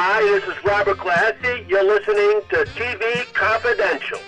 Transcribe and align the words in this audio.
Hi, 0.00 0.22
this 0.22 0.44
is 0.44 0.64
Robert 0.64 0.96
Clary. 0.98 1.66
You're 1.68 1.82
listening 1.82 2.40
to 2.50 2.64
TV 2.76 3.34
Confidential. 3.34 4.20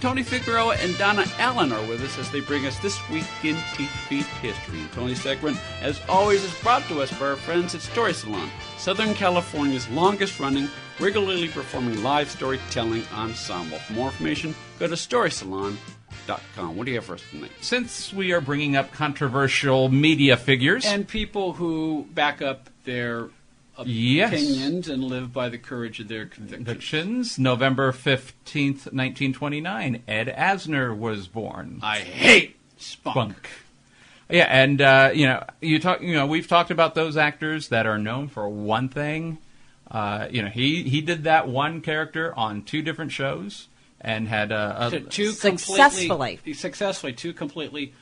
Tony 0.00 0.22
Figueroa 0.22 0.76
and 0.76 0.96
Donna 0.96 1.26
Allen 1.36 1.70
are 1.72 1.86
with 1.88 2.02
us 2.02 2.18
as 2.18 2.30
they 2.30 2.40
bring 2.40 2.64
us 2.64 2.78
This 2.78 2.98
Week 3.10 3.26
in 3.44 3.56
TV 3.74 4.22
History. 4.40 4.80
And 4.80 4.90
Tony's 4.92 5.20
segment, 5.20 5.60
as 5.82 6.00
always, 6.08 6.42
is 6.42 6.58
brought 6.62 6.84
to 6.84 7.02
us 7.02 7.10
by 7.18 7.26
our 7.26 7.36
friends 7.36 7.74
at 7.74 7.82
Story 7.82 8.14
Salon, 8.14 8.48
Southern 8.78 9.12
California's 9.12 9.90
longest 9.90 10.40
running, 10.40 10.70
regularly 10.98 11.48
performing 11.48 12.02
live 12.02 12.30
storytelling 12.30 13.02
ensemble. 13.12 13.76
For 13.80 13.92
more 13.92 14.08
information, 14.08 14.54
go 14.78 14.86
to 14.86 14.94
storysalon.com. 14.94 15.76
What 16.28 16.84
do 16.84 16.90
you 16.90 16.96
have 16.96 17.04
for 17.04 17.14
us 17.14 17.22
tonight? 17.30 17.50
Since 17.60 18.12
we 18.12 18.32
are 18.32 18.40
bringing 18.40 18.76
up 18.76 18.92
controversial 18.92 19.88
media 19.88 20.36
figures, 20.36 20.84
And 20.84 21.06
people 21.06 21.54
who 21.54 22.06
back 22.12 22.42
up 22.42 22.68
their 22.84 23.28
Yes. 23.84 24.32
opinions 24.32 24.88
and 24.88 25.04
live 25.04 25.32
by 25.34 25.48
the 25.50 25.58
courage 25.58 26.00
of 26.00 26.08
their 26.08 26.24
convictions. 26.24 26.64
convictions, 26.64 27.38
November 27.38 27.92
15th, 27.92 28.86
1929, 28.92 30.02
Ed 30.08 30.34
Asner 30.36 30.96
was 30.96 31.28
born. 31.28 31.80
I 31.82 31.98
hate 31.98 32.56
spunk. 32.78 33.14
Bunk. 33.14 33.48
Yeah, 34.30 34.46
and 34.48 34.80
uh, 34.80 35.10
you 35.14 35.26
know, 35.26 35.44
you 35.60 35.78
talk. 35.78 36.00
You 36.00 36.14
know, 36.14 36.26
we've 36.26 36.48
talked 36.48 36.70
about 36.72 36.94
those 36.94 37.16
actors 37.16 37.68
that 37.68 37.86
are 37.86 37.98
known 37.98 38.26
for 38.28 38.48
one 38.48 38.88
thing. 38.88 39.38
Uh, 39.90 40.26
you 40.30 40.42
know, 40.42 40.48
he 40.48 40.82
he 40.82 41.00
did 41.00 41.22
that 41.24 41.46
one 41.46 41.80
character 41.80 42.34
on 42.34 42.62
two 42.62 42.82
different 42.82 43.12
shows 43.12 43.68
and 44.00 44.28
had 44.28 44.52
uh, 44.52 44.74
a, 44.78 44.90
to 44.90 45.00
two 45.00 45.30
Successfully. 45.32 46.38
successfully 46.54 47.12
two 47.12 47.32
completely 47.32 47.92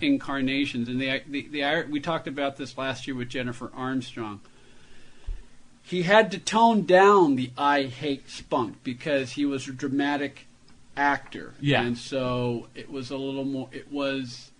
incarnations 0.00 0.88
and 0.88 1.00
the, 1.00 1.22
the 1.28 1.48
the 1.48 1.84
we 1.88 2.00
talked 2.00 2.26
about 2.26 2.56
this 2.56 2.76
last 2.76 3.06
year 3.06 3.14
with 3.14 3.28
Jennifer 3.28 3.70
Armstrong 3.74 4.40
he 5.82 6.02
had 6.02 6.30
to 6.32 6.38
tone 6.38 6.84
down 6.84 7.36
the 7.36 7.50
I 7.56 7.84
hate 7.84 8.28
spunk 8.28 8.82
because 8.82 9.32
he 9.32 9.44
was 9.44 9.68
a 9.68 9.72
dramatic 9.72 10.46
actor 10.96 11.54
Yeah. 11.60 11.82
and 11.82 11.96
so 11.96 12.68
it 12.74 12.90
was 12.90 13.10
a 13.10 13.16
little 13.16 13.44
more 13.44 13.68
it 13.70 13.90
was 13.92 14.50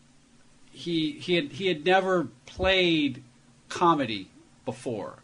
he 0.71 1.13
he 1.13 1.35
had 1.35 1.51
he 1.53 1.67
had 1.67 1.85
never 1.85 2.29
played 2.47 3.23
comedy 3.69 4.29
before 4.65 5.17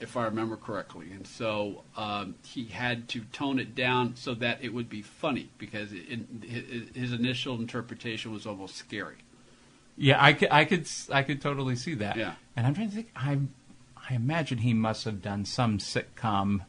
if 0.00 0.16
I 0.16 0.24
remember 0.24 0.56
correctly. 0.56 1.06
And 1.12 1.26
so 1.26 1.82
um, 1.96 2.34
he 2.44 2.66
had 2.66 3.08
to 3.08 3.20
tone 3.32 3.58
it 3.58 3.74
down 3.74 4.16
so 4.16 4.34
that 4.34 4.62
it 4.62 4.72
would 4.72 4.88
be 4.88 5.02
funny 5.02 5.50
because 5.58 5.92
it, 5.92 6.20
it, 6.42 6.96
his 6.96 7.12
initial 7.12 7.56
interpretation 7.56 8.32
was 8.32 8.46
almost 8.46 8.76
scary. 8.76 9.16
Yeah, 9.96 10.22
I 10.22 10.32
could, 10.32 10.48
I 10.50 10.64
could, 10.64 10.88
I 11.12 11.22
could 11.22 11.40
totally 11.40 11.74
see 11.74 11.94
that. 11.94 12.16
Yeah. 12.16 12.34
And 12.56 12.66
I'm 12.66 12.74
trying 12.74 12.90
to 12.90 12.94
think. 12.94 13.10
I, 13.16 13.38
I 14.08 14.14
imagine 14.14 14.58
he 14.58 14.72
must 14.72 15.04
have 15.04 15.20
done 15.20 15.44
some 15.44 15.78
sitcom 15.78 16.64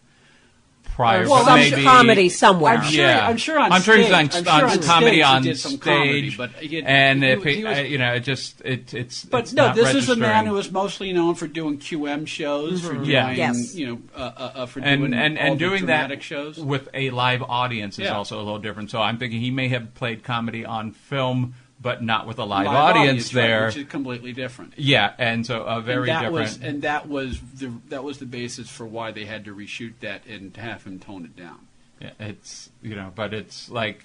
prior. 0.96 1.28
Well, 1.28 1.44
but 1.44 1.46
some 1.46 1.56
maybe, 1.60 1.84
comedy 1.84 2.30
somewhere. 2.30 2.74
I'm 2.78 2.84
sure- 2.84 3.06
yeah, 3.06 3.28
I'm 3.28 3.38
sure 3.38 3.60
on 3.60 3.72
I'm 3.72 3.82
sure 3.82 3.96
he's 3.98 4.12
on, 4.12 4.30
stage- 4.30 4.48
I'm 4.48 4.54
on 4.54 4.60
sure 4.60 4.70
on 4.70 4.84
comedy 4.84 5.08
stage 5.08 5.16
he 5.18 5.24
on 5.24 5.42
did 5.44 5.82
comedy, 5.82 6.30
stage, 6.32 6.38
but 6.38 6.50
he 6.52 6.84
and 6.84 7.24
he 7.24 7.30
if 7.30 7.44
he, 7.44 7.56
he 7.56 7.64
was- 7.64 7.78
uh, 7.78 7.82
you 7.82 7.98
know, 7.98 8.14
it 8.14 8.20
just 8.22 8.62
it 8.66 8.94
it's. 8.94 9.26
But 9.26 9.42
it's 9.44 9.54
no, 9.54 9.68
not 9.68 9.76
this 9.76 9.94
is 9.96 10.10
a 10.10 10.16
man 10.16 10.22
registering. 10.30 10.48
who 10.48 10.54
was 10.54 10.72
mostly 10.72 11.14
known 11.14 11.36
for 11.36 11.48
doing 11.48 11.78
QM 11.80 12.28
shows, 12.28 12.82
for 12.82 12.94
doing, 12.94 13.06
Yeah. 13.06 13.32
Yes. 13.32 13.76
you 13.76 13.88
know, 13.88 14.00
uh, 14.16 14.20
uh, 14.20 14.52
uh, 14.56 14.66
for 14.66 14.80
and 14.82 15.02
doing 15.02 15.14
and, 15.14 15.38
all 15.38 15.46
and 15.46 15.56
the 15.56 15.60
doing 15.60 15.80
dramatic 15.86 16.20
that 16.20 16.24
shows. 16.24 16.58
with 16.60 16.90
a 16.94 17.10
live 17.12 17.42
audience 17.44 18.00
is 18.00 18.06
Yeah. 18.06 18.16
also 18.16 18.38
a 18.38 18.44
little 18.44 18.60
different. 18.60 18.92
So 18.92 19.02
I'm 19.02 19.18
thinking 19.18 19.40
he 19.42 19.52
may 19.52 19.68
have 19.70 19.94
played 19.96 20.24
comedy 20.24 20.66
on 20.66 20.92
film, 20.92 21.54
but 21.82 22.04
not 22.04 22.28
with 22.28 22.40
a 22.40 22.44
live, 22.44 22.66
Live 22.66 22.76
audience, 22.76 23.34
right, 23.34 23.42
there. 23.42 23.66
which 23.68 23.78
is 23.78 23.88
completely 23.88 24.34
different. 24.34 24.74
yeah, 24.78 25.14
and 25.18 25.46
so 25.46 25.64
a 25.64 25.82
very 25.82 26.10
and 26.10 26.18
that 26.18 26.22
different. 26.24 26.34
Was, 26.34 26.62
and 26.62 26.82
that 26.82 27.08
was 27.08 27.40
the 27.56 27.72
that 27.90 28.04
was 28.04 28.18
the 28.18 28.26
basis 28.26 28.70
for 28.70 28.86
why 28.86 29.12
they 29.12 29.26
had 29.26 29.46
to 29.46 29.56
reshoot 29.56 29.94
that 30.02 30.26
and 30.28 30.56
have 30.58 30.84
him 30.84 31.00
tone 31.00 31.26
it 31.26 31.36
down. 31.36 31.68
yeah, 32.02 32.12
it's 32.20 32.70
you 32.82 32.96
know, 32.96 33.12
but 33.16 33.34
it's 33.34 33.70
like 33.70 34.04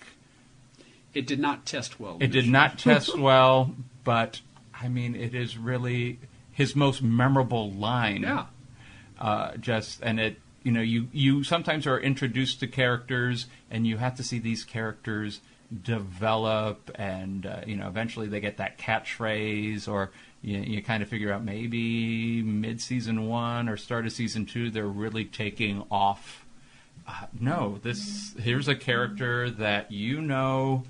It 1.15 1.27
did 1.27 1.41
not 1.41 1.67
test 1.67 1.99
well. 1.99 2.17
It 2.21 2.29
did 2.31 2.49
not 2.49 2.79
test 2.79 3.19
well, 3.19 3.75
but 4.05 4.41
I 4.81 4.89
mean, 4.89 5.15
it 5.15 5.35
is 5.35 5.57
really 5.59 6.19
his 6.53 6.77
most 6.77 7.03
memorable 7.03 7.71
line. 7.73 8.23
Yeah. 8.23 8.47
Uh, 9.19 9.57
just 9.57 10.01
and 10.03 10.19
it, 10.21 10.37
you 10.63 10.71
know, 10.73 10.81
you 10.81 11.09
you 11.13 11.43
sometimes 11.45 11.87
are 11.87 11.99
introduced 11.99 12.61
to 12.61 12.67
characters, 12.67 13.47
and 13.71 13.87
you 13.87 13.97
have 13.97 14.17
to 14.17 14.23
see 14.23 14.39
these 14.39 14.65
characters 14.65 15.41
develop, 15.83 16.91
and 16.95 17.47
uh, 17.47 17.61
you 17.67 17.77
know, 17.77 17.89
eventually 17.89 18.29
they 18.29 18.41
get 18.41 18.59
that 18.59 18.79
catchphrase, 18.79 19.89
or 19.89 20.11
you, 20.43 20.59
you 20.59 20.83
kind 20.83 21.03
of 21.03 21.09
figure 21.09 21.33
out 21.33 21.45
maybe 21.45 22.43
mid 22.43 22.81
season 22.81 23.27
one 23.29 23.69
or 23.69 23.77
start 23.77 24.07
of 24.07 24.13
season 24.13 24.47
two, 24.47 24.71
they're 24.71 24.87
really 24.87 25.25
taking 25.25 25.85
off. 25.91 26.45
Uh, 27.07 27.27
no, 27.39 27.79
this 27.83 28.35
here's 28.39 28.69
a 28.69 28.75
character 28.75 29.51
that 29.51 29.91
you 29.91 30.21
know 30.21 30.85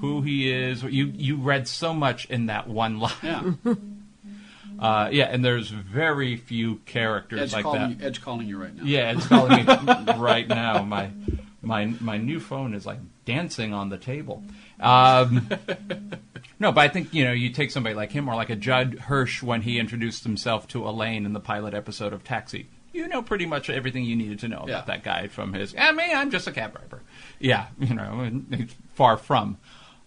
who 0.00 0.22
he 0.22 0.50
is. 0.52 0.82
You 0.82 1.06
you 1.06 1.36
read 1.36 1.68
so 1.68 1.92
much 1.92 2.26
in 2.26 2.46
that 2.46 2.68
one 2.68 2.98
line. 2.98 3.12
Yeah. 3.22 3.74
Uh, 4.78 5.08
yeah, 5.10 5.24
and 5.24 5.42
there's 5.42 5.70
very 5.70 6.36
few 6.36 6.76
characters 6.84 7.40
Ed's 7.40 7.52
like 7.54 7.62
calling 7.62 7.80
that. 7.80 7.98
you. 7.98 8.06
Ed's 8.06 8.18
calling 8.18 8.46
you 8.46 8.60
right 8.60 8.76
now. 8.76 8.82
Yeah, 8.84 9.12
it's 9.12 9.26
calling 9.26 9.64
me 9.64 10.12
right 10.18 10.46
now. 10.46 10.82
My 10.82 11.10
my 11.62 11.86
my 11.86 12.18
new 12.18 12.40
phone 12.40 12.74
is 12.74 12.84
like 12.84 12.98
dancing 13.26 13.74
on 13.74 13.90
the 13.90 13.98
table. 13.98 14.42
Um, 14.80 15.48
no, 16.58 16.72
but 16.72 16.80
I 16.80 16.88
think 16.88 17.12
you 17.12 17.24
know 17.24 17.32
you 17.32 17.50
take 17.50 17.70
somebody 17.70 17.94
like 17.94 18.12
him 18.12 18.28
or 18.28 18.34
like 18.34 18.48
a 18.48 18.56
Judd 18.56 18.98
Hirsch 19.00 19.42
when 19.42 19.60
he 19.62 19.78
introduced 19.78 20.22
himself 20.24 20.66
to 20.68 20.88
Elaine 20.88 21.26
in 21.26 21.34
the 21.34 21.40
pilot 21.40 21.74
episode 21.74 22.14
of 22.14 22.24
Taxi. 22.24 22.68
You 22.94 23.08
know 23.08 23.20
pretty 23.20 23.44
much 23.44 23.68
everything 23.68 24.04
you 24.04 24.16
needed 24.16 24.38
to 24.38 24.48
know 24.48 24.58
about 24.58 24.68
Yeah. 24.68 24.80
that 24.86 25.02
guy 25.02 25.26
from 25.28 25.52
his. 25.52 25.74
I 25.78 25.92
mean, 25.92 26.16
I'm 26.16 26.30
just 26.30 26.46
a 26.46 26.52
cab 26.52 26.72
driver. 26.72 27.02
Yeah, 27.38 27.66
you 27.78 27.94
know, 27.94 28.40
far 28.94 29.18
from. 29.18 29.58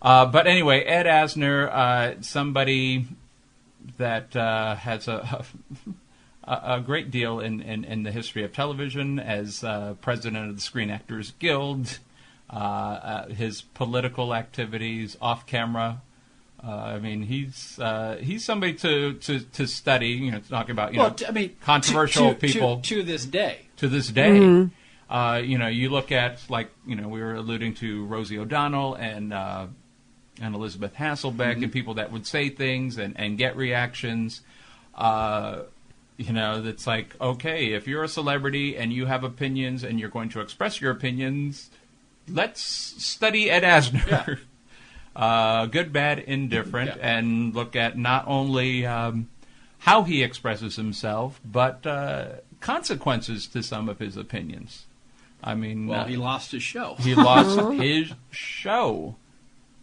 Uh, 0.01 0.25
but 0.25 0.47
anyway, 0.47 0.81
Ed 0.81 1.05
Asner, 1.05 1.69
uh, 1.71 2.21
somebody 2.21 3.05
that 3.97 4.35
uh, 4.35 4.75
has 4.75 5.07
a, 5.07 5.43
a, 6.43 6.61
a 6.77 6.81
great 6.81 7.11
deal 7.11 7.39
in, 7.39 7.61
in, 7.61 7.83
in 7.83 8.03
the 8.03 8.11
history 8.11 8.43
of 8.43 8.53
television 8.53 9.19
as 9.19 9.63
uh, 9.63 9.93
president 10.01 10.49
of 10.49 10.55
the 10.55 10.61
Screen 10.61 10.89
Actors 10.89 11.33
Guild, 11.37 11.99
his 13.29 13.61
political 13.61 14.33
activities 14.33 15.17
off 15.21 15.45
camera. 15.45 16.01
Uh, 16.61 16.71
I 16.71 16.99
mean, 16.99 17.23
he's 17.23 17.79
uh, 17.79 18.17
he's 18.21 18.43
somebody 18.43 18.73
to, 18.73 19.13
to, 19.13 19.39
to 19.39 19.65
study. 19.65 20.09
You 20.09 20.31
know, 20.31 20.39
talking 20.39 20.71
about 20.71 20.93
you 20.93 20.99
Well, 20.99 21.09
know 21.09 21.15
t- 21.15 21.25
I 21.25 21.31
mean, 21.31 21.55
controversial 21.61 22.33
to, 22.33 22.39
to- 22.39 22.39
people 22.39 22.81
to, 22.81 23.01
this 23.03 23.25
day. 23.25 23.67
to 23.77 23.87
this 23.87 24.09
day. 24.09 24.67
Uh, 25.09 25.41
you 25.43 25.57
know, 25.57 25.67
you 25.67 25.89
look 25.89 26.11
at 26.11 26.39
like 26.49 26.69
you 26.85 26.95
know 26.95 27.07
we 27.07 27.21
were 27.21 27.35
alluding 27.35 27.75
to 27.75 28.05
Rosie 28.05 28.37
O'Donnell 28.37 28.95
and 28.95 29.33
uh, 29.33 29.67
and 30.41 30.53
Elizabeth 30.53 30.95
Hasselbeck 30.95 31.63
and 31.63 31.71
people 31.71 31.93
that 31.95 32.11
would 32.11 32.27
say 32.27 32.49
things 32.49 32.97
and, 32.97 33.17
and 33.17 33.37
get 33.37 33.55
reactions. 33.55 34.41
Uh, 34.93 35.61
you 36.17 36.33
know, 36.33 36.61
that's 36.61 36.85
like 36.85 37.15
okay, 37.21 37.71
if 37.73 37.87
you're 37.87 38.03
a 38.03 38.07
celebrity 38.09 38.75
and 38.75 38.91
you 38.91 39.05
have 39.05 39.23
opinions 39.23 39.83
and 39.83 39.97
you're 39.99 40.09
going 40.09 40.27
to 40.29 40.41
express 40.41 40.81
your 40.81 40.91
opinions, 40.91 41.71
let's 42.31 42.61
study 42.61 43.49
Ed 43.49 43.63
Asner. 43.63 44.07
Yeah. 44.07 44.35
Uh, 45.15 45.65
good, 45.65 45.91
bad, 45.91 46.19
indifferent, 46.19 46.91
Yeah. 46.95 47.17
and 47.17 47.53
look 47.53 47.75
at 47.75 47.97
not 47.97 48.23
only 48.27 48.85
um, 48.85 49.27
how 49.79 50.03
he 50.03 50.23
expresses 50.23 50.77
himself, 50.77 51.41
but 51.43 51.85
uh, 51.85 52.27
consequences 52.61 53.45
to 53.47 53.61
some 53.61 53.89
of 53.89 53.99
his 53.99 54.15
opinions. 54.15 54.85
I 55.43 55.55
mean, 55.55 55.87
Well, 55.87 56.01
uh, 56.01 56.05
he 56.05 56.15
lost 56.15 56.53
his 56.53 56.63
show. 56.63 56.95
he 56.99 57.15
lost 57.15 57.59
his 57.81 58.13
show 58.31 59.17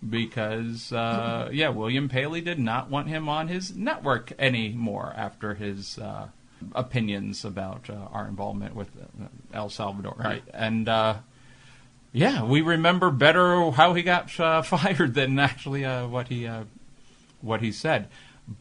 because, 0.09 0.93
uh, 0.93 1.51
yeah, 1.53 1.69
William 1.69 2.09
Paley 2.09 2.41
did 2.41 2.59
not 2.59 2.89
want 2.89 3.09
him 3.09 3.29
on 3.29 3.49
his 3.49 3.77
network 3.77 4.33
anymore 4.39 5.13
after 5.17 5.55
his 5.55 5.99
uh, 5.99 6.29
opinions 6.75 7.45
about 7.45 7.91
uh, 7.91 7.95
our 8.13 8.27
involvement 8.27 8.75
with 8.75 8.89
uh, 8.97 9.27
El 9.53 9.69
Salvador. 9.69 10.15
Right. 10.19 10.43
And, 10.55 10.89
uh, 10.89 11.17
yeah, 12.17 12.43
we 12.45 12.63
remember 12.63 13.11
better 13.11 13.71
how 13.73 13.93
he 13.93 14.03
got 14.03 14.39
uh, 14.41 14.63
fired 14.75 15.13
than 15.15 15.39
actually 15.39 15.85
uh, 15.85 16.07
what 16.07 16.29
he 16.29 16.47
uh, 16.47 16.65
what 17.43 17.61
he 17.61 17.71
said. 17.73 18.09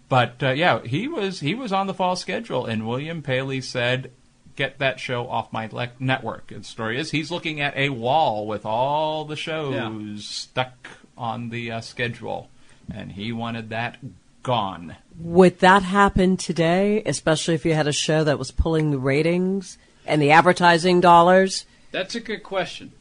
But 0.09 0.43
uh, 0.43 0.49
yeah, 0.51 0.81
he 0.83 1.07
was 1.07 1.39
he 1.39 1.55
was 1.55 1.71
on 1.71 1.87
the 1.87 1.93
fall 1.93 2.15
schedule, 2.15 2.65
and 2.65 2.85
William 2.87 3.21
Paley 3.21 3.61
said, 3.61 4.11
"Get 4.55 4.79
that 4.79 4.99
show 4.99 5.27
off 5.27 5.53
my 5.53 5.67
le- 5.71 5.91
network." 5.99 6.51
And 6.51 6.61
the 6.61 6.67
story 6.67 6.99
is 6.99 7.11
he's 7.11 7.31
looking 7.31 7.61
at 7.61 7.75
a 7.77 7.89
wall 7.89 8.45
with 8.45 8.65
all 8.65 9.23
the 9.25 9.35
shows 9.37 9.73
Yeah. 9.75 10.15
stuck 10.17 10.87
on 11.17 11.49
the 11.49 11.71
uh, 11.71 11.81
schedule, 11.81 12.49
and 12.93 13.13
he 13.13 13.31
wanted 13.31 13.69
that 13.69 13.97
gone. 14.43 14.95
Would 15.17 15.59
that 15.59 15.83
happen 15.83 16.35
today, 16.35 17.01
especially 17.05 17.53
if 17.55 17.63
you 17.65 17.73
had 17.73 17.87
a 17.87 17.93
show 17.93 18.23
that 18.25 18.37
was 18.37 18.51
pulling 18.51 18.91
the 18.91 18.97
ratings 18.99 19.77
and 20.05 20.21
the 20.21 20.31
advertising 20.31 20.99
dollars? 20.99 21.65
That's 21.91 22.15
a 22.15 22.19
good 22.19 22.43
question. 22.43 22.91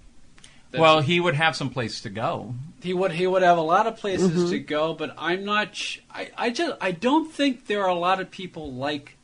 That's- 0.74 0.80
well, 0.82 1.00
he 1.00 1.20
would 1.20 1.34
have 1.34 1.54
some 1.56 1.70
place 1.70 2.00
to 2.02 2.10
go. 2.10 2.54
he 2.82 2.92
would 2.94 3.12
he 3.12 3.26
would 3.26 3.42
have 3.42 3.58
a 3.58 3.62
lot 3.62 3.86
of 3.86 3.96
places 3.96 4.30
Mm-hmm. 4.30 4.50
to 4.50 4.58
go, 4.60 4.92
but 4.94 5.14
I'm 5.16 5.44
not. 5.44 5.74
Sh- 5.76 5.98
I 6.10 6.30
I 6.36 6.50
just 6.50 6.76
I 6.80 6.90
don't 6.92 7.32
think 7.32 7.66
there 7.66 7.82
are 7.82 7.88
a 7.88 7.94
lot 7.94 8.20
of 8.20 8.30
people 8.30 8.72
like 8.72 9.16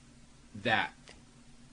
that. 0.63 0.93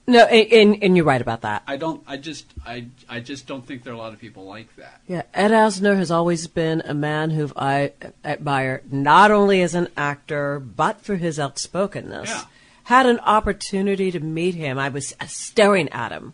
No, 0.09 0.24
and, 0.24 0.53
and, 0.53 0.83
and 0.83 0.95
you're 0.95 1.06
right 1.06 1.19
about 1.21 1.41
that. 1.41 1.63
I 1.68 1.75
don't. 1.75 2.01
I 2.07 2.15
just. 2.15 2.45
I. 2.65 2.85
I 3.09 3.19
just 3.19 3.45
don't 3.45 3.65
think 3.68 3.83
there 3.83 3.91
are 3.91 3.95
a 3.95 4.00
lot 4.00 4.13
of 4.13 4.19
people 4.19 4.45
like 4.45 4.74
that. 4.77 5.01
Yeah, 5.06 5.24
Ed 5.33 5.51
Asner 5.51 5.97
has 5.97 6.12
always 6.12 6.47
been 6.47 6.81
a 6.85 6.94
man 6.94 7.31
who 7.31 7.51
I 7.57 7.91
admire 8.23 8.83
not 8.89 9.31
only 9.31 9.62
as 9.62 9.75
an 9.75 9.89
actor 9.97 10.59
but 10.59 11.01
for 11.01 11.15
his 11.18 11.39
outspokenness. 11.39 12.30
Yeah. 12.30 12.44
Had 12.85 13.06
an 13.06 13.19
opportunity 13.19 14.09
to 14.12 14.21
meet 14.21 14.56
him. 14.56 14.80
I 14.80 14.88
was 14.88 15.13
staring 15.27 15.89
at 15.89 16.13
him, 16.13 16.33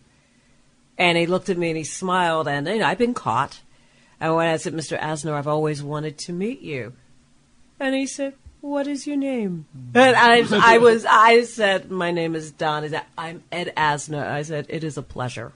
and 0.97 1.17
he 1.17 1.25
looked 1.25 1.49
at 1.49 1.57
me 1.57 1.69
and 1.69 1.77
he 1.77 1.83
smiled. 1.83 2.47
And 2.47 2.67
you 2.67 2.79
know, 2.79 2.85
I've 2.85 2.97
been 2.97 3.13
caught. 3.13 3.61
And 4.19 4.35
when 4.35 4.47
I 4.47 4.57
said, 4.57 4.73
"Mr. 4.73 4.99
Asner, 4.99 5.33
I've 5.33 5.47
always 5.47 5.83
wanted 5.83 6.17
to 6.19 6.33
meet 6.33 6.61
you," 6.61 6.93
and 7.79 7.93
he 7.93 8.07
said, 8.07 8.35
"What 8.61 8.87
is 8.87 9.05
your 9.05 9.17
name?" 9.17 9.65
And 9.93 10.15
I, 10.15 10.45
I 10.75 10.77
was, 10.77 11.05
I 11.05 11.43
said, 11.43 11.91
"My 11.91 12.11
name 12.11 12.35
is 12.35 12.51
Don." 12.51 12.83
He 12.83 12.89
said, 12.89 13.03
"I'm 13.17 13.43
Ed 13.51 13.73
Asner." 13.75 14.25
I 14.25 14.43
said, 14.43 14.67
"It 14.69 14.83
is 14.83 14.97
a 14.97 15.01
pleasure." 15.01 15.53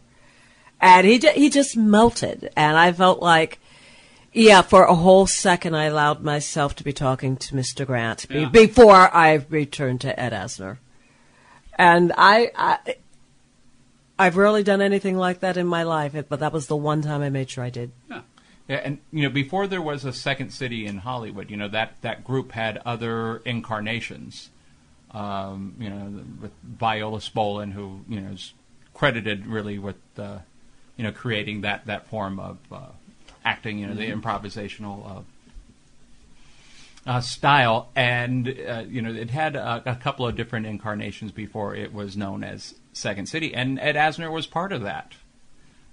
and 0.80 1.07
he, 1.07 1.18
he 1.18 1.50
just 1.50 1.75
melted, 1.75 2.51
and 2.56 2.78
I 2.78 2.92
felt 2.92 3.22
like, 3.22 3.60
yeah, 4.33 4.62
for 4.62 4.83
a 4.83 4.94
whole 4.94 5.25
second, 5.25 5.75
I 5.75 5.86
allowed 5.86 6.22
myself 6.22 6.75
to 6.75 6.83
be 6.83 6.94
talking 6.94 7.38
to 7.38 7.56
Mr. 7.56 7.86
Grant 7.86 8.28
Yeah. 8.30 8.50
before 8.50 8.94
I 9.16 9.45
returned 9.50 10.01
to 10.01 10.19
Ed 10.19 10.33
Asner, 10.33 10.78
and 11.78 12.13
I, 12.18 12.51
I, 12.56 12.95
I've 14.19 14.38
rarely 14.38 14.64
done 14.64 14.81
anything 14.81 15.18
like 15.18 15.42
that 15.42 15.58
in 15.58 15.68
my 15.68 15.84
life, 15.84 16.16
but 16.30 16.40
that 16.40 16.52
was 16.52 16.68
the 16.68 16.75
one 16.75 17.02
time 17.02 17.22
I 17.22 17.30
made 17.30 17.50
sure 17.50 17.64
I 17.64 17.69
did. 17.69 17.92
Yeah. 18.10 18.22
Yeah, 18.68 18.81
and 18.84 18.98
you 19.14 19.24
know, 19.24 19.30
before 19.30 19.66
there 19.66 19.81
was 19.81 20.04
a 20.04 20.12
second 20.12 20.50
city 20.50 20.86
in 20.86 20.98
Hollywood, 20.98 21.50
you 21.50 21.56
know 21.56 21.69
that 21.69 22.02
that 22.02 22.25
group 22.25 22.52
had 22.52 22.81
other 22.86 23.38
incarnations. 23.46 24.50
Um, 25.12 25.75
you 25.80 25.90
know, 25.90 26.22
with 26.42 26.52
Viola 26.64 27.19
Spolin, 27.19 27.72
who 27.72 28.02
you 28.10 28.19
know 28.19 28.31
is 28.31 28.54
credited 28.94 29.48
really 29.48 29.80
with 29.80 29.96
uh, 30.18 30.40
you 30.98 31.06
know 31.06 31.14
creating 31.14 31.62
that 31.62 31.86
that 31.86 32.08
form 32.08 32.42
of 32.42 32.58
uh, 32.69 32.88
acting. 33.46 33.80
You 33.80 33.88
know, 33.88 33.94
the 33.94 34.12
improvisational. 34.12 35.19
Uh, 35.19 35.22
uh, 37.06 37.22
style, 37.22 37.88
and 37.96 38.50
uh, 38.68 38.84
you 38.86 39.02
know 39.02 39.14
it 39.14 39.30
had 39.30 39.56
a, 39.56 39.81
a 39.86 39.96
couple 39.96 40.28
of 40.28 40.36
different 40.36 40.66
incarnations 40.66 41.31
before 41.31 41.74
it 41.74 41.94
was 41.94 42.18
known 42.18 42.44
as 42.44 42.75
Second 42.97 43.27
City, 43.27 43.53
and 43.53 43.79
Ed 43.79 43.95
Asner 43.95 44.31
was 44.31 44.45
part 44.47 44.71
of 44.71 44.81
that. 44.83 45.13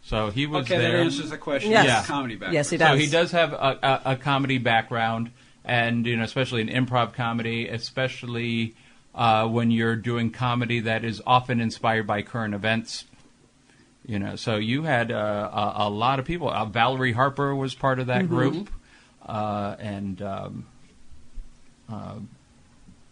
So 0.02 0.30
he 0.30 0.46
was 0.46 0.66
Okay, 0.66 0.76
there. 0.78 0.92
that 0.92 1.04
answers 1.04 1.30
the 1.30 1.38
question. 1.38 1.70
Yes. 1.70 1.86
Yes. 1.86 2.02
Yeah. 2.08 2.14
Comedy 2.14 2.34
background. 2.34 2.54
Yes, 2.54 2.70
he 2.70 2.76
does. 2.76 2.88
So 2.88 2.94
does. 2.94 3.04
he 3.04 3.10
does 3.10 3.32
have 3.32 3.52
a, 3.54 3.78
a, 3.82 4.12
a 4.12 4.16
comedy 4.16 4.58
background, 4.58 5.30
and 5.64 6.06
you 6.06 6.16
know, 6.16 6.24
especially 6.24 6.60
in 6.60 6.68
improv 6.68 7.14
comedy, 7.14 7.68
especially 7.68 8.74
uh, 9.14 9.46
when 9.48 9.70
you're 9.70 9.96
doing 9.96 10.30
comedy 10.30 10.80
that 10.80 11.04
is 11.04 11.22
often 11.26 11.60
inspired 11.60 12.06
by 12.06 12.20
current 12.22 12.54
events. 12.54 13.04
You 14.06 14.18
know, 14.18 14.36
so 14.36 14.56
you 14.56 14.82
had 14.82 15.10
uh, 15.10 15.72
a, 15.76 15.86
a 15.86 15.88
lot 15.88 16.18
of 16.18 16.26
people. 16.26 16.50
Uh, 16.50 16.66
Valerie 16.66 17.12
Harper 17.12 17.54
was 17.54 17.74
part 17.74 17.98
of 17.98 18.08
that 18.08 18.28
group, 18.28 18.68
uh, 19.24 19.76
and 19.78 20.20
um, 20.20 20.66
uh, 21.90 22.16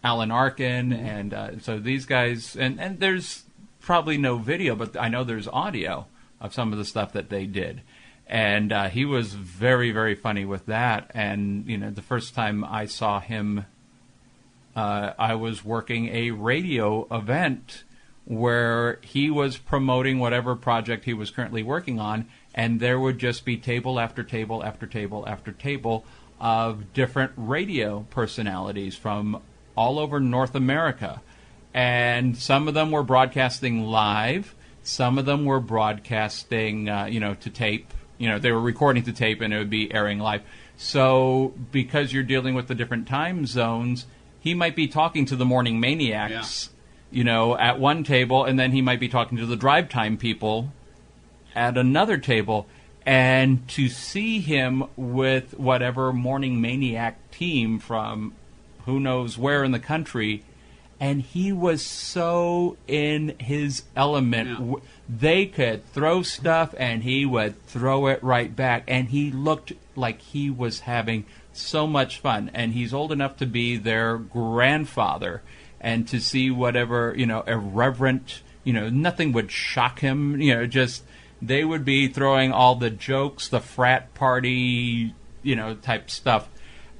Alan 0.03 0.29
Arkin, 0.29 0.93
and 0.93 1.33
uh, 1.33 1.59
so 1.59 1.79
these 1.79 2.05
guys. 2.05 2.55
And, 2.55 2.79
and 2.79 2.99
there's 2.99 3.41
probably 3.83 4.17
no 4.17 4.37
video, 4.37 4.75
but 4.75 4.97
I 4.97 5.09
know 5.09 5.23
there's 5.23 5.47
audio 5.47 6.07
of 6.41 6.53
some 6.53 6.71
of 6.71 6.79
the 6.79 6.85
stuff 6.85 7.13
that 7.13 7.29
they 7.29 7.45
did. 7.45 7.81
And 8.25 8.71
uh, 8.71 8.89
he 8.89 9.05
was 9.05 9.33
very, 9.33 9.91
very 9.91 10.15
funny 10.15 10.45
with 10.45 10.65
that. 10.65 11.11
And 11.13 11.67
you 11.67 11.77
know, 11.77 11.91
the 11.91 12.01
first 12.01 12.33
time 12.33 12.63
I 12.63 12.85
saw 12.85 13.19
him, 13.19 13.65
uh, 14.75 15.11
I 15.19 15.35
was 15.35 15.63
working 15.63 16.07
a 16.07 16.31
radio 16.31 17.05
event 17.11 17.83
where 18.25 18.99
he 19.01 19.29
was 19.29 19.57
promoting 19.57 20.17
whatever 20.17 20.55
project 20.55 21.03
he 21.03 21.13
was 21.13 21.29
currently 21.29 21.61
working 21.61 21.99
on, 21.99 22.25
and 22.55 22.79
there 22.79 22.97
would 22.97 23.19
just 23.19 23.43
be 23.43 23.57
table 23.57 23.99
after 23.99 24.23
table 24.23 24.63
after 24.63 24.87
table 24.87 25.25
after 25.27 25.51
table 25.51 26.05
of 26.39 26.93
different 26.93 27.33
radio 27.35 28.05
personalities 28.09 28.95
from 28.95 29.41
all 29.75 29.99
over 29.99 30.21
North 30.21 30.55
America. 30.55 31.21
And 31.73 32.37
some 32.37 32.67
of 32.67 32.73
them 32.73 32.91
were 32.91 33.03
broadcasting 33.03 33.83
live, 33.83 34.53
some 34.83 35.17
of 35.17 35.25
them 35.25 35.45
were 35.45 35.59
broadcasting, 35.59 36.89
uh, 36.89 37.05
you 37.05 37.19
know, 37.19 37.35
to 37.35 37.49
tape. 37.49 37.93
You 38.17 38.29
know, 38.29 38.39
they 38.39 38.51
were 38.51 38.61
recording 38.61 39.03
to 39.03 39.13
tape 39.13 39.41
and 39.41 39.53
it 39.53 39.57
would 39.57 39.69
be 39.69 39.91
airing 39.93 40.19
live. 40.19 40.43
So, 40.77 41.53
because 41.71 42.11
you're 42.11 42.23
dealing 42.23 42.55
with 42.55 42.67
the 42.67 42.75
different 42.75 43.07
time 43.07 43.45
zones, 43.45 44.05
he 44.39 44.53
might 44.53 44.75
be 44.75 44.87
talking 44.87 45.25
to 45.27 45.35
the 45.35 45.45
morning 45.45 45.79
maniacs, 45.79 46.69
you 47.11 47.23
know, 47.23 47.57
at 47.57 47.79
one 47.79 48.03
table, 48.03 48.43
and 48.43 48.59
then 48.59 48.71
he 48.71 48.81
might 48.81 48.99
be 48.99 49.07
talking 49.07 49.37
to 49.37 49.45
the 49.45 49.55
drive 49.55 49.87
time 49.87 50.17
people 50.17 50.71
at 51.55 51.77
another 51.77 52.17
table. 52.17 52.67
And 53.05 53.67
to 53.69 53.87
see 53.89 54.39
him 54.39 54.85
with 54.95 55.57
whatever 55.57 56.11
morning 56.11 56.59
maniac 56.61 57.31
team 57.31 57.79
from 57.79 58.33
who 58.85 58.99
knows 58.99 59.37
where 59.37 59.63
in 59.63 59.71
the 59.71 59.79
country, 59.79 60.43
and 61.03 61.21
he 61.21 61.51
was 61.51 61.85
so 61.85 62.77
in 62.87 63.35
his 63.37 63.83
element. 63.93 64.57
Yeah. 64.57 64.75
They 65.09 65.45
could 65.47 65.85
throw 65.91 66.21
stuff, 66.21 66.73
and 66.77 67.03
he 67.03 67.25
would 67.25 67.61
throw 67.65 68.07
it 68.07 68.23
right 68.23 68.55
back, 68.55 68.85
and 68.87 69.09
he 69.09 69.29
looked 69.29 69.73
like 69.97 70.21
he 70.21 70.49
was 70.49 70.79
having 70.79 71.25
so 71.51 71.87
much 71.87 72.21
fun. 72.21 72.49
And 72.53 72.71
he's 72.71 72.93
old 72.93 73.11
enough 73.11 73.35
to 73.37 73.45
be 73.45 73.75
their 73.75 74.17
grandfather, 74.17 75.41
and 75.81 76.07
to 76.07 76.21
see 76.21 76.49
whatever 76.49 77.13
you 77.17 77.25
know 77.25 77.41
irreverent, 77.41 78.41
you 78.63 78.71
know, 78.71 78.87
nothing 78.87 79.33
would 79.33 79.51
shock 79.51 79.99
him. 79.99 80.39
You 80.39 80.55
know, 80.55 80.65
just 80.65 81.03
they 81.41 81.65
would 81.65 81.83
be 81.83 82.07
throwing 82.07 82.53
all 82.53 82.75
the 82.75 82.89
jokes, 82.89 83.49
the 83.49 83.59
frat 83.59 84.13
party, 84.13 85.13
you 85.41 85.55
know, 85.57 85.75
type 85.75 86.09
stuff. 86.09 86.47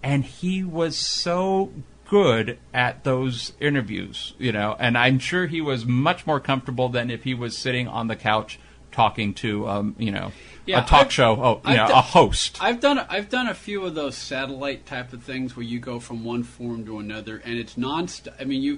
And 0.03 0.25
he 0.25 0.61
was 0.61 0.97
so 0.97 1.71
good 2.13 2.59
at 2.75 3.03
those 3.03 3.53
interviews, 3.59 4.33
you 4.37 4.51
know, 4.51 4.75
and 4.77 4.95
I'm 4.95 5.17
sure 5.17 5.47
he 5.47 5.61
was 5.61 5.83
much 5.83 6.27
more 6.27 6.39
comfortable 6.39 6.87
than 6.87 7.09
if 7.09 7.23
he 7.23 7.33
was 7.33 7.57
sitting 7.57 7.87
on 7.87 8.05
the 8.07 8.15
couch 8.15 8.59
talking 8.91 9.33
to, 9.33 9.67
um, 9.67 9.95
you 9.97 10.11
know, 10.11 10.31
Yeah, 10.67 10.83
a 10.83 10.87
talk 10.87 11.05
I've- 11.07 11.09
show, 11.13 11.31
oh, 11.43 11.61
you 11.67 11.75
know, 11.75 11.87
done- 11.87 11.97
a 11.97 12.01
host. 12.01 12.59
I've 12.61 12.79
done 12.79 12.99
I've 13.09 13.29
done 13.29 13.47
a 13.47 13.55
few 13.55 13.83
of 13.83 13.95
those 13.95 14.15
satellite 14.15 14.85
type 14.85 15.11
of 15.11 15.23
things 15.23 15.55
where 15.57 15.65
you 15.65 15.79
go 15.79 15.99
from 15.99 16.23
one 16.23 16.43
form 16.43 16.85
to 16.85 16.99
another, 16.99 17.41
and 17.43 17.57
it's 17.57 17.77
non-stop. 17.79 18.35
I 18.39 18.43
mean, 18.43 18.61
you 18.61 18.73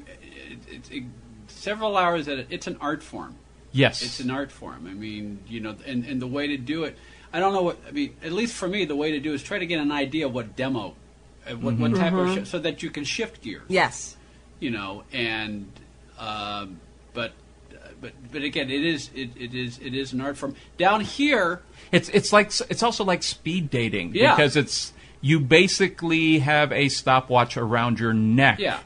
it, 0.50 0.60
it's 0.72 0.90
it, 0.90 1.04
several 1.48 1.98
hours 1.98 2.30
at 2.30 2.40
it. 2.40 2.48
It's 2.50 2.68
an 2.68 2.78
art 2.80 3.04
form. 3.04 3.36
yes. 3.74 4.02
It's 4.02 4.22
an 4.22 4.32
art 4.32 4.50
form. 4.54 4.88
I 4.90 4.94
mean, 4.94 5.40
you 5.46 5.60
know, 5.60 5.76
and 5.86 6.06
and 6.06 6.22
the 6.22 6.28
way 6.28 6.48
to 6.48 6.56
do 6.58 6.86
it, 6.86 6.98
I 7.34 7.42
don't 7.42 7.52
know 7.54 7.64
what 7.64 7.80
I 7.86 7.92
mean. 7.92 8.16
At 8.24 8.32
least 8.32 8.56
for 8.56 8.70
me, 8.70 8.86
the 8.86 8.96
way 8.96 9.12
to 9.12 9.20
do 9.20 9.32
it 9.34 9.36
is 9.36 9.44
try 9.44 9.60
to 9.60 9.66
get 9.66 9.82
an 9.82 9.92
idea 9.92 10.26
of 10.28 10.34
what 10.34 10.56
demo, 10.56 10.96
uh, 11.50 11.56
what 11.56 11.76
what 11.78 11.96
type 11.96 12.14
of 12.14 12.46
sh- 12.46 12.50
so 12.50 12.60
that 12.60 12.82
you 12.84 12.90
can 12.90 13.04
shift 13.04 13.42
gears. 13.42 13.64
Yes. 13.68 14.18
you 14.60 14.72
know, 14.72 15.04
and 15.14 15.68
um, 16.20 16.80
but 17.14 17.34
but 18.02 18.14
but 18.32 18.44
again, 18.44 18.70
it 18.70 18.84
is 18.86 19.10
it, 19.16 19.30
it 19.38 19.54
is 19.54 19.80
it 19.80 19.94
is 19.94 20.14
an 20.14 20.22
art 20.22 20.38
form. 20.38 20.56
Down 20.78 21.02
here, 21.02 21.62
It's 21.92 22.10
it's 22.10 22.32
like 22.34 22.48
it's 22.70 22.84
also 22.84 23.04
like 23.04 23.24
speed 23.24 23.70
dating 23.70 24.14
Yeah. 24.16 24.36
because 24.36 24.56
it's 24.56 24.94
you 25.22 25.40
basically 25.40 26.40
have 26.40 26.72
a 26.72 26.88
stopwatch 26.90 27.58
around 27.58 28.00
your 28.00 28.14
neck. 28.14 28.60
yeah, 28.60 28.80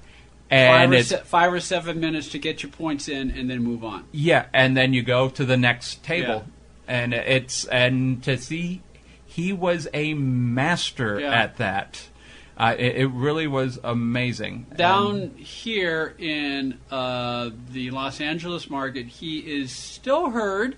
And 0.49 0.69
five 0.73 0.91
or, 0.91 0.93
it's 0.95 1.09
se- 1.09 1.21
five 1.25 1.51
or 1.53 1.59
seven 1.59 1.99
minutes 1.99 2.29
to 2.29 2.39
get 2.39 2.63
your 2.63 2.71
points 2.71 3.09
in, 3.09 3.31
and 3.31 3.49
then 3.49 3.61
move 3.61 3.83
on. 3.83 4.05
Yeah, 4.13 4.45
and 4.53 4.77
then 4.77 4.93
you 4.93 5.01
go 5.03 5.27
to 5.29 5.43
the 5.43 5.57
next 5.57 6.01
table, 6.03 6.45
and 6.87 7.13
it's 7.13 7.65
and 7.65 8.23
to 8.23 8.37
see 8.37 8.81
he 9.25 9.51
was 9.53 9.87
a 9.93 10.13
master 10.13 11.19
Yeah. 11.19 11.31
at 11.43 11.57
that. 11.57 12.07
Uh, 12.59 12.75
it, 12.77 12.97
it 12.97 13.07
really 13.07 13.47
was 13.47 13.79
amazing. 13.85 14.65
Down 14.75 15.15
And- 15.21 15.39
here 15.39 16.13
in 16.19 16.77
uh, 16.91 17.51
the 17.71 17.89
Los 17.91 18.19
Angeles 18.19 18.69
market, 18.69 19.05
he 19.07 19.39
is 19.39 19.71
still 19.71 20.29
heard 20.31 20.75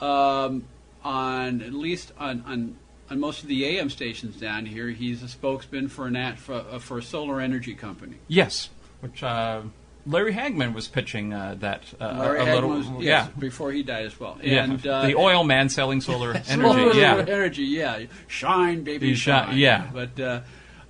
um, 0.00 0.64
on 1.04 1.62
at 1.62 1.72
least 1.72 2.12
on, 2.18 2.42
on 2.46 2.76
on 3.08 3.20
most 3.20 3.42
of 3.42 3.48
the 3.48 3.64
AM 3.64 3.88
stations 3.88 4.34
down 4.36 4.66
here. 4.66 4.88
He's 4.88 5.22
a 5.22 5.28
spokesman 5.28 5.86
for 5.88 6.08
an 6.08 6.16
at, 6.16 6.38
for, 6.40 6.54
uh, 6.54 6.80
for 6.80 6.98
a 6.98 7.02
solar 7.02 7.40
energy 7.40 7.74
company. 7.74 8.16
yes, 8.26 8.68
which 9.00 9.22
uh, 9.22 9.62
Larry 10.06 10.34
Hagman 10.34 10.74
was 10.74 10.88
pitching 10.88 11.32
uh, 11.32 11.54
that 11.60 11.82
uh, 12.00 12.16
Larry 12.18 12.40
a 12.40 12.44
Hagman 12.46 12.54
little 12.54 12.70
was- 12.70 12.86
yeah. 12.88 12.98
yes, 13.26 13.30
before 13.38 13.70
he 13.70 13.84
died 13.84 14.06
as 14.06 14.18
well. 14.18 14.36
Yeah, 14.42 14.64
And, 14.64 14.84
uh, 14.84 15.06
the 15.06 15.14
oil 15.14 15.44
man 15.44 15.68
selling 15.68 16.00
solar 16.00 16.30
energy. 16.48 16.60
Solar 16.60 16.92
yeah, 16.94 17.24
energy, 17.28 17.62
yeah. 17.62 18.06
Shine, 18.26 18.82
baby, 18.82 19.14
shine, 19.14 19.50
shine. 19.50 19.56
yeah. 19.58 19.88
But, 19.92 20.18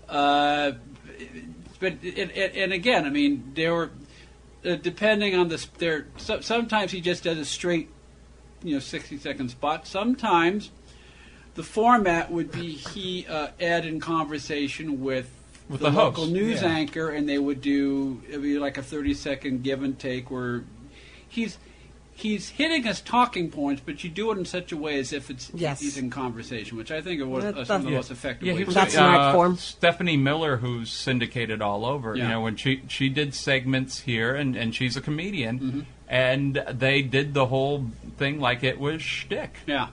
uh, 0.08 0.72
but 1.80 1.92
and, 2.02 2.30
and 2.30 2.56
and 2.56 2.72
again, 2.72 3.04
I 3.06 3.10
mean, 3.10 3.52
there 3.54 3.74
were 3.74 3.90
uh, 4.64 4.76
depending 4.76 5.34
on 5.34 5.48
the 5.48 5.64
there. 5.78 6.06
So, 6.16 6.40
sometimes 6.40 6.92
he 6.92 7.00
just 7.00 7.24
does 7.24 7.38
a 7.38 7.44
straight, 7.44 7.88
you 8.62 8.74
know, 8.74 8.80
sixty 8.80 9.18
second 9.18 9.50
spot. 9.50 9.86
Sometimes 9.86 10.70
the 11.54 11.62
format 11.62 12.30
would 12.30 12.50
be 12.50 12.70
he 12.72 13.26
uh, 13.28 13.48
Ed 13.58 13.86
in 13.86 14.00
conversation 14.00 15.02
with 15.02 15.30
With 15.68 15.80
the, 15.80 15.90
the 15.90 15.96
local 15.96 16.24
host, 16.24 16.32
news 16.32 16.62
yeah. 16.62 16.68
anchor, 16.68 17.10
and 17.10 17.28
they 17.28 17.38
would 17.38 17.60
do 17.60 18.22
it 18.28 18.36
would 18.36 18.42
be 18.42 18.58
like 18.58 18.78
a 18.78 18.82
thirty 18.82 19.14
second 19.14 19.64
give 19.64 19.82
and 19.82 19.98
take 19.98 20.30
where 20.30 20.64
he's 21.28 21.58
he's 22.18 22.48
hitting 22.48 22.82
his 22.84 23.00
talking 23.00 23.50
points, 23.50 23.82
but 23.84 24.02
you 24.02 24.10
do 24.10 24.32
it 24.32 24.38
in 24.38 24.44
such 24.44 24.72
a 24.72 24.76
way 24.76 24.98
as 24.98 25.12
if 25.12 25.28
it's 25.30 25.50
Yes. 25.54 25.80
he's 25.80 25.96
in 25.98 26.08
conversation, 26.10 26.76
which 26.78 26.90
I 26.90 27.00
think 27.02 27.22
was 27.24 27.44
That- 27.44 27.56
uh, 27.58 27.64
some 27.64 27.76
of 27.76 27.82
the 27.84 27.90
that- 27.90 27.96
most 27.96 28.10
effective 28.10 28.46
Yeah, 28.46 28.54
he 28.54 28.58
ways. 28.60 28.66
was 28.68 28.74
to 28.74 28.80
That's 28.80 28.94
do 28.94 28.98
an 29.00 29.04
art 29.04 29.20
uh, 29.20 29.32
form. 29.32 29.56
Stephanie 29.56 30.16
Miller, 30.16 30.56
who's 30.56 30.90
syndicated 30.90 31.60
all 31.62 31.84
over. 31.84 32.16
You 32.16 32.26
know, 32.26 32.40
when 32.40 32.56
she 32.56 32.82
she 32.88 33.08
did 33.08 33.34
segments 33.34 34.00
here, 34.00 34.34
and, 34.34 34.56
and 34.56 34.74
she's 34.74 34.96
a 34.96 35.00
comedian, 35.00 35.58
Mm-hmm. 35.60 35.80
and 36.08 36.64
they 36.72 37.02
did 37.02 37.34
the 37.34 37.46
whole 37.46 37.86
thing 38.16 38.40
like 38.40 38.64
it 38.64 38.80
was 38.80 39.02
shtick. 39.02 39.58
yeah. 39.66 39.88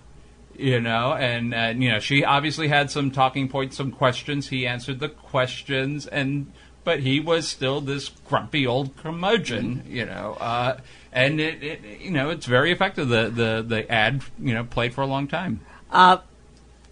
You 0.57 0.79
know, 0.79 1.13
and 1.13 1.53
uh, 1.53 1.73
you 1.75 1.89
know, 1.89 1.99
she 1.99 2.23
obviously 2.23 2.67
had 2.67 2.91
some 2.91 3.09
talking 3.09 3.49
points, 3.49 3.75
some 3.75 3.91
questions. 3.91 4.49
He 4.49 4.67
answered 4.67 4.99
the 4.99 5.09
questions, 5.09 6.05
and 6.05 6.51
but 6.83 6.99
he 6.99 7.19
was 7.19 7.47
still 7.47 7.81
this 7.81 8.09
grumpy 8.27 8.67
old 8.67 8.95
curmudgeon. 8.97 9.83
You 9.89 10.05
know, 10.05 10.37
uh, 10.39 10.77
and 11.13 11.39
it, 11.39 11.63
it 11.63 12.01
you 12.01 12.11
know 12.11 12.29
it's 12.29 12.45
very 12.45 12.71
effective. 12.71 13.07
The 13.07 13.29
the 13.29 13.63
the 13.65 13.91
ad 13.91 14.23
you 14.39 14.53
know 14.53 14.63
played 14.63 14.93
for 14.93 15.01
a 15.01 15.07
long 15.07 15.27
time. 15.27 15.61
Uh, 15.91 16.17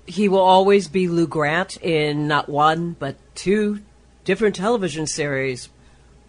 he 0.06 0.30
will 0.30 0.40
always 0.40 0.88
be 0.88 1.08
Lou 1.08 1.28
Grant 1.28 1.78
in 1.82 2.28
not 2.28 2.48
one 2.48 2.96
but 3.00 3.16
two 3.36 3.82
different 4.24 4.56
television 4.56 5.08
series. 5.08 5.70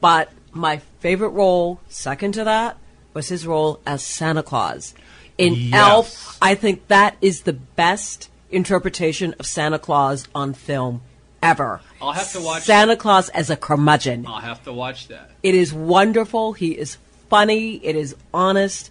But 0.01 0.33
my 0.53 0.79
favorite 1.01 1.31
role, 1.31 1.81
second 1.89 2.33
to 2.33 2.45
that, 2.45 2.77
was 3.15 3.29
his 3.29 3.47
role 3.47 3.81
as 3.87 4.03
Santa 4.03 4.43
Claus. 4.43 4.95
In 5.39 5.55
Yes. 5.55 5.73
Elf, 5.75 6.39
I 6.43 6.55
think 6.55 6.89
that 6.89 7.17
is 7.21 7.43
the 7.43 7.53
best 7.53 8.29
interpretation 8.51 9.35
of 9.39 9.47
Santa 9.47 9.79
Claus 9.79 10.29
on 10.35 10.55
film 10.55 11.03
ever. 11.43 11.81
I'll 12.01 12.13
have 12.13 12.33
to 12.33 12.41
watch 12.41 12.63
Santa 12.65 12.97
Claus 12.97 13.29
as 13.31 13.51
a 13.51 13.57
curmudgeon. 13.57 14.27
I'll 14.27 14.41
have 14.41 14.63
to 14.65 14.73
watch 14.73 15.09
that. 15.09 15.31
It 15.43 15.55
is 15.55 15.73
wonderful. 15.73 16.53
He 16.53 16.73
is 16.73 16.99
funny. 17.33 17.77
It 17.77 17.97
is 17.97 18.15
honest. 18.35 18.91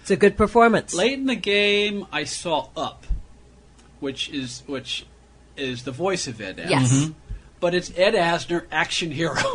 It's 0.00 0.10
a 0.10 0.16
good 0.16 0.36
performance. 0.36 0.94
Late 0.94 1.14
in 1.14 1.26
the 1.26 1.34
game, 1.34 2.06
I 2.12 2.22
saw 2.22 2.68
Up, 2.76 3.04
which 3.98 4.28
is 4.30 4.62
which 4.66 5.06
is 5.56 5.82
the 5.82 5.90
voice 5.90 6.28
of 6.28 6.40
Ed 6.40 6.58
Asner. 6.58 6.70
Yes. 6.70 6.92
Mm-hmm. 6.92 7.12
But 7.58 7.74
it's 7.74 7.90
Ed 7.96 8.14
Asner, 8.14 8.66
action 8.70 9.10
hero, 9.10 9.40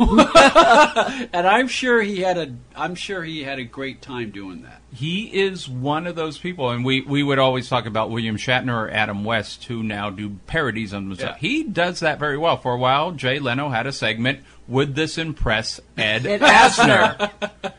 and 1.32 1.46
I'm 1.46 1.68
sure 1.68 2.02
he 2.02 2.20
had 2.20 2.36
a 2.36 2.54
I'm 2.76 2.94
sure 2.94 3.22
he 3.22 3.42
had 3.44 3.58
a 3.58 3.64
great 3.64 4.02
time 4.02 4.30
doing 4.32 4.62
that. 4.62 4.79
He 4.92 5.26
is 5.26 5.68
one 5.68 6.08
of 6.08 6.16
those 6.16 6.36
people, 6.36 6.70
and 6.70 6.84
we, 6.84 7.00
we 7.02 7.22
would 7.22 7.38
always 7.38 7.68
talk 7.68 7.86
about 7.86 8.10
William 8.10 8.36
Shatner 8.36 8.74
or 8.74 8.90
Adam 8.90 9.22
West, 9.22 9.64
who 9.64 9.84
now 9.84 10.10
do 10.10 10.30
parodies 10.48 10.92
on 10.92 11.08
themselves. 11.08 11.38
Yeah. 11.40 11.48
He 11.48 11.62
does 11.62 12.00
that 12.00 12.18
very 12.18 12.36
well. 12.36 12.56
For 12.56 12.72
a 12.72 12.78
while, 12.78 13.12
Jay 13.12 13.38
Leno 13.38 13.68
had 13.68 13.86
a 13.86 13.92
segment, 13.92 14.40
Would 14.66 14.96
This 14.96 15.16
Impress 15.16 15.80
Ed 15.96 16.26
Ed 16.26 16.40
Asner? 16.40 17.30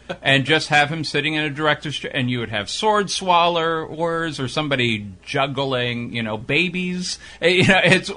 and 0.21 0.45
just 0.45 0.69
have 0.69 0.89
him 0.89 1.03
sitting 1.03 1.33
in 1.33 1.43
a 1.43 1.49
director's 1.49 1.97
chair, 1.97 2.11
and 2.13 2.31
you 2.31 2.39
would 2.39 2.49
have 2.49 2.69
sword 2.69 3.09
swallowers 3.09 4.39
or 4.39 4.47
somebody 4.47 5.11
juggling, 5.21 6.13
you 6.13 6.23
know, 6.23 6.37
babies. 6.37 7.19
You 7.41 7.67
know, 7.67 7.81
it's 7.83 8.09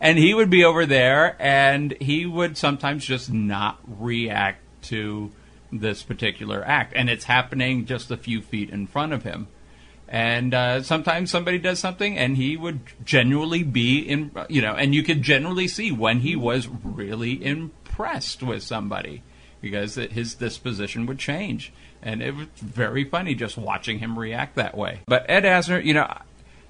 and 0.00 0.18
he 0.18 0.34
would 0.34 0.50
be 0.50 0.64
over 0.64 0.84
there, 0.84 1.36
and 1.38 1.92
he 2.00 2.26
would 2.26 2.56
sometimes 2.56 3.04
just 3.04 3.32
not 3.32 3.78
react 3.86 4.60
to 4.84 5.30
this 5.72 6.02
particular 6.02 6.62
act, 6.64 6.92
and 6.94 7.08
it's 7.08 7.24
happening 7.24 7.86
just 7.86 8.10
a 8.10 8.16
few 8.16 8.42
feet 8.42 8.70
in 8.70 8.86
front 8.86 9.12
of 9.12 9.22
him. 9.22 9.48
And 10.08 10.52
uh, 10.52 10.82
sometimes 10.82 11.30
somebody 11.30 11.56
does 11.58 11.78
something, 11.78 12.18
and 12.18 12.36
he 12.36 12.56
would 12.56 12.80
genuinely 13.02 13.62
be 13.62 14.00
in, 14.00 14.30
you 14.48 14.60
know, 14.60 14.74
and 14.74 14.94
you 14.94 15.02
could 15.02 15.22
generally 15.22 15.66
see 15.66 15.90
when 15.90 16.20
he 16.20 16.36
was 16.36 16.68
really 16.68 17.42
impressed 17.42 18.42
with 18.42 18.62
somebody 18.62 19.22
because 19.62 19.94
his 19.94 20.34
disposition 20.34 21.06
would 21.06 21.18
change. 21.18 21.72
And 22.02 22.20
it 22.20 22.34
was 22.34 22.48
very 22.56 23.04
funny 23.04 23.34
just 23.34 23.56
watching 23.56 24.00
him 24.00 24.18
react 24.18 24.56
that 24.56 24.76
way. 24.76 25.00
But 25.06 25.24
Ed 25.28 25.44
Asner, 25.44 25.82
you 25.82 25.94
know, 25.94 26.12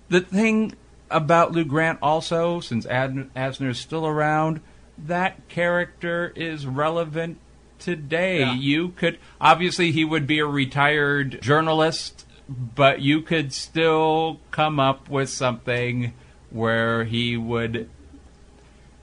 the 0.09 0.21
thing 0.21 0.75
about 1.11 1.53
Lou 1.53 1.65
Grant 1.65 1.99
also, 2.03 2.61
since 2.61 2.87
Ad- 2.87 3.33
Asner 3.35 3.71
is 3.71 3.79
still 3.79 4.07
around, 4.07 4.61
that 4.99 5.49
character 5.49 6.33
is 6.37 6.67
relevant 6.67 7.39
today. 7.83 8.41
Yeah. 8.41 8.55
You 8.55 8.89
could, 8.91 9.19
obviously, 9.41 9.93
he 9.93 10.05
would 10.05 10.27
be 10.27 10.39
a 10.39 10.47
retired 10.47 11.43
journalist, 11.43 12.27
but 12.49 13.01
you 13.01 13.21
could 13.21 13.53
still 13.53 14.41
come 14.51 14.79
up 14.79 15.09
with 15.09 15.29
something 15.29 16.13
where 16.51 17.05
he 17.05 17.37
would, 17.37 17.89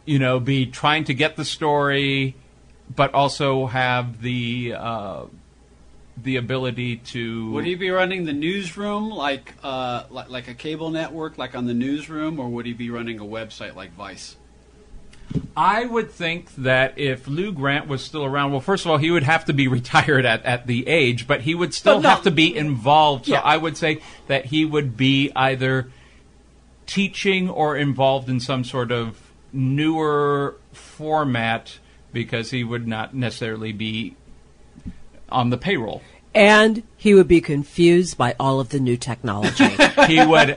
you 0.05 0.19
know, 0.19 0.39
be 0.39 0.65
trying 0.65 1.03
to 1.05 1.13
get 1.13 1.36
the 1.36 1.45
story, 1.45 2.36
but 2.93 3.13
also 3.13 3.65
have 3.67 4.21
the 4.21 4.74
uh, 4.77 5.25
the 6.17 6.38
ability 6.38 6.98
to. 6.98 7.51
Would 7.51 7.65
he 7.65 7.75
be 7.75 7.89
running 7.89 8.25
the 8.25 8.33
newsroom 8.33 9.09
like 9.09 9.53
uh, 9.63 10.03
like, 10.09 10.29
like 10.29 10.48
a 10.48 10.53
cable 10.53 10.89
network, 10.89 11.38
like 11.38 11.55
on 11.55 11.65
the 11.65 11.74
newsroom, 11.74 12.39
or 12.39 12.50
would 12.50 12.65
he 12.65 12.74
be 12.74 12.89
running 12.89 13.19
a 13.19 13.25
website 13.25 13.75
like 13.75 13.93
Vice? 13.93 14.36
I 15.55 15.86
would 15.86 16.09
think 16.12 16.53
that 16.55 16.98
if 16.98 17.27
Lou 17.27 17.51
Grant 17.51 17.88
was 17.88 18.03
still 18.03 18.25
around, 18.25 18.51
well, 18.51 18.62
first 18.62 18.86
of 18.86 18.91
all, 18.91 18.98
he 18.98 19.12
would 19.12 19.24
have 19.24 19.45
to 19.45 19.53
be 19.53 19.67
retired 19.79 20.25
at, 20.25 20.43
at 20.45 20.67
the 20.67 20.88
age, 20.88 21.27
but 21.27 21.41
he 21.41 21.53
would 21.55 21.74
still 21.74 22.01
no- 22.01 22.09
have 22.09 22.24
to 22.24 22.31
be 22.31 22.55
involved. 22.55 23.25
So 23.25 23.33
Yeah. 23.33 23.41
I 23.41 23.57
would 23.57 23.77
say 23.77 24.01
that 24.27 24.45
he 24.45 24.65
would 24.65 24.98
be 24.98 25.31
either 25.36 25.91
teaching 26.86 27.50
or 27.50 27.77
involved 27.77 28.29
in 28.29 28.39
some 28.39 28.63
sort 28.63 28.91
of 28.91 29.19
newer 29.53 30.55
format 30.71 31.77
because 32.12 32.51
he 32.51 32.63
would 32.63 32.88
not 32.88 33.13
necessarily 33.13 33.71
be 33.71 34.15
on 35.29 35.50
the 35.51 35.57
payroll. 35.57 36.01
And 36.33 36.83
he 36.98 37.13
would 37.13 37.27
be 37.27 37.41
confused 37.41 38.17
by 38.17 38.36
all 38.39 38.59
of 38.59 38.69
the 38.69 38.79
new 38.79 38.98
technology. 38.98 39.67
He 40.07 40.25
would 40.25 40.55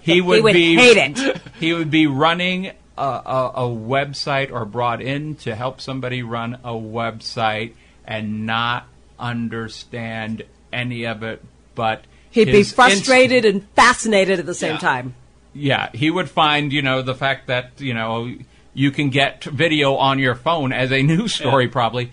he 0.00 0.20
would, 0.22 0.36
he 0.36 0.40
would 0.42 0.52
be 0.54 0.76
hate 0.76 0.96
it. 1.18 1.38
he 1.60 1.74
would 1.74 1.90
be 1.90 2.06
running 2.06 2.72
a, 2.98 3.02
a, 3.02 3.52
a 3.56 3.68
website 3.68 4.50
or 4.52 4.64
brought 4.64 5.00
in 5.02 5.34
to 5.36 5.54
help 5.54 5.80
somebody 5.80 6.22
run 6.22 6.54
a 6.64 6.72
website 6.72 7.72
and 8.04 8.46
not 8.46 8.86
understand 9.18 10.42
any 10.72 11.04
of 11.04 11.22
it 11.22 11.42
but 11.74 12.04
He'd 12.30 12.46
be 12.52 12.62
frustrated 12.64 13.44
and 13.44 13.66
fascinated 13.70 14.38
at 14.38 14.46
the 14.46 14.54
same 14.54 14.72
Yeah. 14.74 14.78
time. 14.78 15.14
yeah, 15.54 15.88
he 15.94 16.10
would 16.10 16.28
find, 16.28 16.70
you 16.72 16.82
know, 16.82 17.00
the 17.00 17.14
fact 17.14 17.46
that, 17.46 17.70
you 17.78 17.94
know, 17.94 18.30
you 18.76 18.90
can 18.90 19.08
get 19.08 19.42
video 19.44 19.94
on 19.94 20.18
your 20.18 20.34
phone 20.34 20.70
as 20.70 20.92
a 20.92 21.02
news 21.02 21.34
story 21.34 21.64
Yeah. 21.64 21.70
probably. 21.72 22.10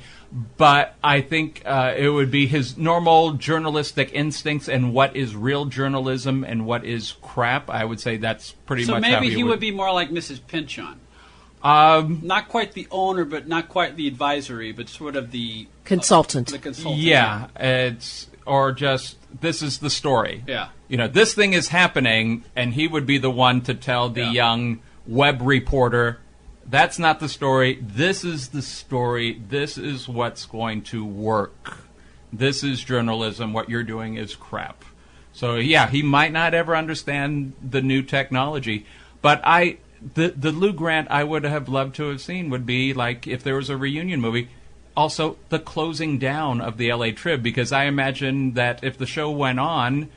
But 0.57 0.95
I 1.03 1.19
think 1.21 1.61
uh, 1.65 1.93
it 1.95 2.07
would 2.09 2.31
be 2.31 2.47
his 2.47 2.77
normal 2.77 3.33
journalistic 3.33 4.11
instincts 4.13 4.67
and 4.69 4.93
what 4.93 5.15
is 5.15 5.35
real 5.35 5.65
journalism 5.65 6.43
and 6.43 6.65
what 6.65 6.85
is 6.85 7.15
crap. 7.21 7.69
I 7.69 7.83
would 7.85 7.99
say 7.99 8.17
that's 8.17 8.53
pretty 8.65 8.85
So 8.85 8.93
much 8.93 9.03
So 9.03 9.11
maybe 9.11 9.29
he, 9.29 9.35
he 9.35 9.43
would 9.43 9.59
be 9.59 9.71
more 9.71 9.91
like 9.91 10.09
Mrs. 10.09 10.39
Pynchon. 10.47 10.99
Um, 11.61 12.19
Not 12.23 12.47
quite 12.49 12.73
the 12.73 12.87
owner, 12.91 13.25
but 13.25 13.47
not 13.47 13.69
quite 13.69 13.95
the 13.95 14.07
advisory, 14.07 14.71
but 14.71 14.89
sort 14.89 15.15
of 15.15 15.31
the 15.31 15.67
Consultant. 15.85 16.47
the 16.49 16.59
consultant. 16.59 17.01
yeah, 17.03 17.47
it's 17.57 18.27
or 18.45 18.71
just 18.71 19.17
this 19.41 19.61
is 19.61 19.77
the 19.79 19.89
story. 19.89 20.43
Yeah. 20.47 20.69
you 20.87 20.97
know, 20.97 21.07
this 21.07 21.33
thing 21.33 21.53
is 21.53 21.67
happening, 21.69 22.43
and 22.55 22.73
he 22.73 22.87
would 22.87 23.05
be 23.05 23.17
the 23.17 23.29
one 23.29 23.61
to 23.61 23.73
tell 23.73 24.09
the 24.09 24.21
Yeah. 24.23 24.31
young 24.31 24.79
web 25.07 25.41
reporter, 25.41 26.19
that's 26.65 26.97
not 26.97 27.19
the 27.19 27.29
story. 27.29 27.79
This 27.81 28.23
is 28.23 28.49
the 28.49 28.61
story. 28.61 29.41
This 29.47 29.77
is 29.77 30.07
what's 30.07 30.45
going 30.45 30.83
to 30.83 31.05
work. 31.05 31.79
This 32.31 32.63
is 32.63 32.83
journalism. 32.83 33.53
What 33.53 33.69
you're 33.69 33.83
doing 33.83 34.15
is 34.15 34.35
crap. 34.35 34.83
So 35.33 35.55
yeah, 35.55 35.87
he 35.87 36.03
might 36.03 36.31
not 36.31 36.53
ever 36.53 36.75
understand 36.75 37.53
the 37.61 37.81
new 37.81 38.01
technology, 38.01 38.85
but 39.21 39.41
I 39.43 39.77
the 40.15 40.29
the 40.29 40.51
Lou 40.51 40.73
Grant 40.73 41.09
I 41.09 41.23
would 41.23 41.43
have 41.43 41.67
loved 41.67 41.95
to 41.95 42.09
have 42.09 42.21
seen 42.21 42.49
would 42.49 42.65
be 42.65 42.93
like 42.93 43.27
if 43.27 43.43
there 43.43 43.55
was 43.55 43.69
a 43.69 43.77
reunion 43.77 44.21
movie. 44.21 44.49
Also, 44.95 45.37
the 45.49 45.57
closing 45.57 46.19
down 46.19 46.61
of 46.61 46.77
the 46.77 46.93
LA 46.93 47.09
Trib, 47.09 47.41
because 47.41 47.71
I 47.71 47.85
imagine 47.85 48.53
that 48.53 48.83
if 48.83 48.95
the 48.95 49.07
show 49.07 49.31
went 49.31 49.59
on, 49.59 50.09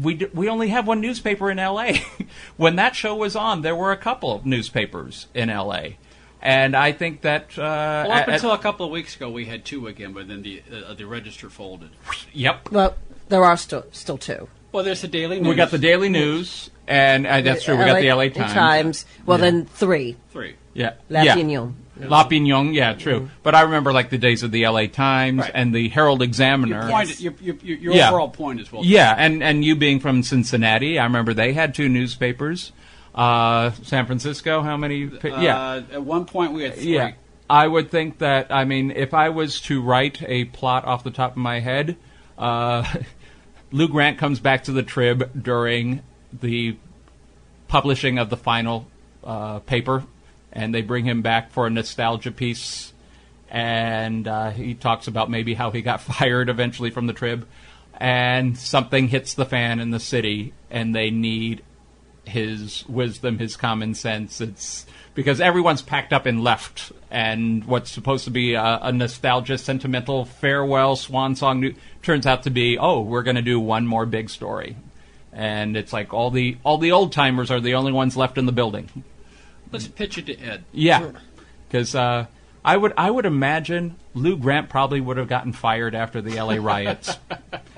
we 0.00 0.14
d- 0.14 0.26
we 0.32 0.48
only 0.48 0.68
have 0.68 0.86
one 0.86 1.00
newspaper 1.00 1.50
in 1.50 1.58
L.A. 1.58 2.02
when 2.56 2.76
that 2.76 2.94
show 2.96 3.14
was 3.16 3.34
on, 3.36 3.62
there 3.62 3.74
were 3.76 3.92
a 3.92 3.96
couple 3.96 4.34
of 4.34 4.46
newspapers 4.46 5.26
in 5.34 5.50
L.A. 5.50 5.98
And 6.40 6.74
I 6.74 6.90
think 6.92 7.20
that 7.22 7.56
uh, 7.58 8.04
Well, 8.08 8.12
up 8.12 8.28
at- 8.28 8.34
until 8.34 8.52
a 8.52 8.58
couple 8.58 8.84
of 8.86 8.92
weeks 8.92 9.14
ago, 9.16 9.30
we 9.30 9.44
had 9.46 9.64
two 9.64 9.86
again, 9.86 10.12
but 10.12 10.28
then 10.28 10.42
the 10.42 10.62
uh, 10.88 10.94
the 10.94 11.06
register 11.06 11.48
folded. 11.50 11.90
yep, 12.32 12.70
Well, 12.70 12.96
there 13.28 13.44
are 13.44 13.56
still 13.56 13.84
still 13.92 14.18
two. 14.18 14.48
Well, 14.72 14.84
there's 14.84 15.02
the 15.02 15.08
Daily 15.08 15.38
News. 15.38 15.48
we 15.48 15.54
got 15.54 15.70
the 15.70 15.78
Daily 15.78 16.08
News, 16.08 16.70
and 16.88 17.26
uh, 17.26 17.42
that's 17.42 17.64
true. 17.64 17.76
We 17.76 17.84
got 17.84 18.00
the 18.00 18.08
L.A. 18.08 18.30
Times. 18.30 18.52
Times. 18.52 19.06
Well, 19.26 19.38
Yeah. 19.38 19.42
then 19.50 19.66
three. 19.66 20.16
three. 20.30 20.54
Yeah, 20.74 20.94
La 21.10 21.22
yeah. 21.22 21.32
Opinion. 21.34 21.76
La 22.08 22.22
Opinion, 22.22 22.74
yeah, 22.74 22.94
true. 22.94 23.28
But 23.42 23.54
I 23.54 23.62
remember 23.62 23.92
like 23.92 24.10
the 24.10 24.18
days 24.18 24.42
of 24.42 24.50
the 24.50 24.64
L.A. 24.64 24.88
Times 24.88 25.40
Right. 25.40 25.50
and 25.54 25.74
the 25.74 25.88
Herald 25.88 26.22
Examiner. 26.22 26.82
Your, 26.82 26.90
point, 26.90 27.20
your, 27.20 27.34
your, 27.40 27.54
your, 27.62 27.78
your 27.78 27.94
Yeah. 27.94 28.08
overall 28.08 28.28
point 28.28 28.60
is 28.60 28.72
well. 28.72 28.82
Yeah, 28.84 29.14
and 29.16 29.42
and 29.42 29.64
you 29.64 29.76
being 29.76 30.00
from 30.00 30.22
Cincinnati, 30.22 30.98
I 30.98 31.04
remember 31.04 31.34
they 31.34 31.52
had 31.52 31.74
two 31.74 31.88
newspapers. 31.88 32.72
Uh, 33.14 33.72
San 33.82 34.06
Francisco, 34.06 34.62
how 34.62 34.76
many? 34.76 35.10
yeah, 35.22 35.58
Uh, 35.58 35.82
at 35.92 36.02
one 36.02 36.24
point 36.24 36.52
we 36.52 36.62
had 36.62 36.74
three. 36.74 36.94
yeah. 36.94 37.12
I 37.50 37.66
would 37.68 37.90
think 37.90 38.18
that. 38.18 38.46
I 38.50 38.64
mean, 38.64 38.90
if 38.90 39.12
I 39.12 39.28
was 39.28 39.60
to 39.62 39.82
write 39.82 40.22
a 40.26 40.46
plot 40.46 40.86
off 40.86 41.04
the 41.04 41.10
top 41.10 41.32
of 41.32 41.36
my 41.36 41.60
head, 41.60 41.96
uh, 42.38 42.84
Lou 43.72 43.88
Grant 43.88 44.16
comes 44.18 44.40
back 44.40 44.64
to 44.64 44.72
the 44.72 44.82
Trib 44.82 45.30
during 45.42 46.00
the 46.32 46.76
publishing 47.68 48.18
of 48.18 48.30
the 48.30 48.36
final 48.38 48.86
uh, 49.24 49.58
paper, 49.60 50.04
and 50.52 50.74
they 50.74 50.82
bring 50.82 51.04
him 51.04 51.22
back 51.22 51.50
for 51.50 51.66
a 51.66 51.70
nostalgia 51.70 52.30
piece, 52.30 52.92
and 53.48 54.28
uh, 54.28 54.50
he 54.50 54.74
talks 54.74 55.06
about 55.06 55.30
maybe 55.30 55.54
how 55.54 55.70
he 55.70 55.82
got 55.82 56.00
fired 56.00 56.48
eventually 56.48 56.90
from 56.90 57.06
the 57.06 57.12
Trib, 57.12 57.46
and 57.96 58.56
something 58.58 59.08
hits 59.08 59.34
the 59.34 59.44
fan 59.44 59.80
in 59.80 59.90
the 59.90 60.00
city, 60.00 60.52
and 60.70 60.94
they 60.94 61.10
need 61.10 61.62
his 62.24 62.86
wisdom, 62.88 63.38
his 63.38 63.56
common 63.56 63.94
sense. 63.94 64.40
It's 64.40 64.86
because 65.14 65.40
everyone's 65.40 65.82
packed 65.82 66.12
up 66.12 66.26
and 66.26 66.42
left, 66.42 66.92
and 67.10 67.64
what's 67.64 67.90
supposed 67.90 68.24
to 68.24 68.30
be 68.30 68.54
a, 68.54 68.78
a 68.82 68.92
nostalgia, 68.92 69.58
sentimental 69.58 70.24
farewell 70.24 70.96
swan 70.96 71.34
song 71.34 71.60
new, 71.60 71.74
turns 72.02 72.26
out 72.26 72.42
to 72.44 72.50
be, 72.50 72.78
oh, 72.78 73.00
we're 73.00 73.22
going 73.22 73.36
to 73.36 73.42
do 73.42 73.58
one 73.58 73.86
more 73.86 74.06
big 74.06 74.30
story, 74.30 74.76
and 75.32 75.76
it's 75.76 75.92
like 75.92 76.12
all 76.12 76.30
the 76.30 76.56
all 76.62 76.78
the 76.78 76.92
old 76.92 77.12
timers 77.12 77.50
are 77.50 77.60
the 77.60 77.74
only 77.74 77.92
ones 77.92 78.16
left 78.16 78.38
in 78.38 78.46
the 78.46 78.52
building. 78.52 78.88
Let's 79.72 79.88
pitch 79.88 80.18
it 80.18 80.26
to 80.26 80.38
Ed. 80.38 80.64
Yeah, 80.72 81.12
because 81.68 81.94
uh, 81.94 82.26
I 82.64 82.76
would 82.76 82.92
I 82.96 83.10
would 83.10 83.26
imagine 83.26 83.96
Lou 84.14 84.36
Grant 84.36 84.68
probably 84.68 85.00
would 85.00 85.16
have 85.16 85.28
gotten 85.28 85.52
fired 85.52 85.94
after 85.94 86.20
the 86.20 86.36
L.A. 86.36 86.60
riots. 86.60 87.18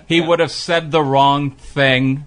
he 0.06 0.20
would 0.20 0.40
have 0.40 0.50
said 0.50 0.90
the 0.90 1.02
wrong 1.02 1.52
thing, 1.52 2.26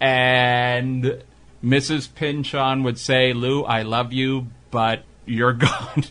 and 0.00 1.22
Mrs. 1.64 2.12
Pynchon 2.14 2.82
would 2.82 2.98
say, 2.98 3.32
"Lou, 3.32 3.64
I 3.64 3.82
love 3.82 4.12
you, 4.12 4.48
but 4.70 5.04
you're 5.24 5.52
gone." 5.54 6.04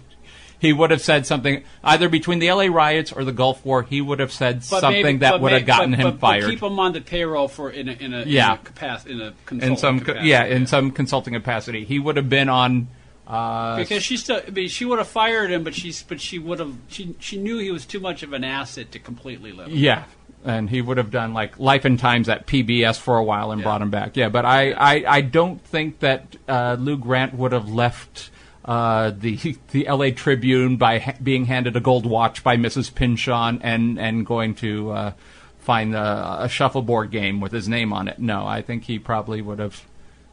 He 0.59 0.73
would 0.73 0.91
have 0.91 1.01
said 1.01 1.25
something 1.25 1.63
either 1.83 2.09
between 2.09 2.39
the 2.39 2.47
L.A. 2.49 2.69
riots 2.69 3.11
or 3.11 3.23
the 3.23 3.31
Gulf 3.31 3.63
War. 3.65 3.83
He 3.83 4.01
would 4.01 4.19
have 4.19 4.31
said 4.31 4.57
But 4.69 4.79
something 4.81 5.03
maybe- 5.03 5.17
that 5.19 5.39
would 5.41 5.51
may- 5.51 5.59
have 5.59 5.67
gotten 5.67 5.91
but- 5.91 5.99
him 5.99 6.11
but- 6.11 6.19
fired. 6.19 6.49
Keep 6.49 6.63
him 6.63 6.79
on 6.79 6.93
the 6.93 7.01
payroll 7.01 7.47
for 7.47 7.69
in 7.69 7.89
a 7.89 7.91
in 7.93 8.13
a 8.13 8.23
Yeah. 8.25 8.53
in 8.53 8.59
a, 8.59 8.61
capac- 8.61 9.05
in 9.07 9.21
a 9.21 9.33
in 9.65 9.77
some, 9.77 9.99
capacity. 9.99 10.27
yeah, 10.29 10.45
in 10.45 10.65
some 10.67 10.91
consulting 10.91 11.33
capacity, 11.33 11.85
he 11.85 11.99
would 11.99 12.17
have 12.17 12.29
been 12.29 12.49
on. 12.49 12.87
Uh, 13.27 13.75
because 13.77 14.03
she 14.03 14.15
still, 14.15 14.41
I 14.47 14.49
mean, 14.51 14.69
she 14.69 14.85
would 14.85 14.99
have 14.99 15.07
fired 15.07 15.51
him, 15.51 15.63
but 15.65 15.75
she's, 15.75 16.01
but 16.01 16.21
she 16.21 16.39
would 16.39 16.59
have, 16.59 16.73
she, 16.87 17.13
she 17.19 17.37
knew 17.37 17.57
he 17.57 17.71
was 17.71 17.85
too 17.85 17.99
much 17.99 18.23
of 18.23 18.31
an 18.31 18.45
asset 18.45 18.93
to 18.93 18.99
completely 18.99 19.51
let 19.51 19.67
him. 19.67 19.75
Yeah, 19.75 20.05
and 20.45 20.69
he 20.69 20.81
would 20.81 20.95
have 20.95 21.11
done 21.11 21.33
like 21.33 21.59
Life 21.59 21.83
and 21.83 21.99
Times 21.99 22.29
at 22.29 22.47
PBS 22.47 22.97
for 22.97 23.17
a 23.17 23.23
while 23.25 23.51
and 23.51 23.59
Yeah. 23.59 23.63
brought 23.65 23.81
him 23.81 23.89
back. 23.89 24.15
Yeah, 24.15 24.29
but 24.29 24.45
I, 24.45 24.71
I, 24.71 25.03
I 25.17 25.21
don't 25.21 25.61
think 25.61 25.99
that 25.99 26.37
uh, 26.47 26.77
Lou 26.79 26.95
Grant 26.97 27.33
would 27.33 27.51
have 27.51 27.67
left 27.69 28.29
uh, 28.67 29.11
the 29.17 29.57
the 29.71 29.87
L.A. 29.87 30.11
Tribune 30.11 30.77
by 30.77 30.99
ha- 30.99 31.13
being 31.23 31.45
handed 31.45 31.75
a 31.75 31.79
gold 31.79 32.05
watch 32.05 32.43
by 32.43 32.57
Mrs. 32.57 32.93
Pynchon 32.93 33.61
and 33.63 33.99
and 33.99 34.25
going 34.25 34.55
to 34.55 34.91
uh, 34.91 35.11
find 35.59 35.95
a, 35.95 36.43
a 36.43 36.49
shuffleboard 36.49 37.11
game 37.11 37.39
with 37.39 37.51
his 37.51 37.67
name 37.69 37.93
on 37.93 38.07
it. 38.07 38.19
No, 38.19 38.45
I 38.45 38.61
think 38.61 38.83
he 38.83 38.99
probably 38.99 39.41
would 39.41 39.59
have. 39.59 39.83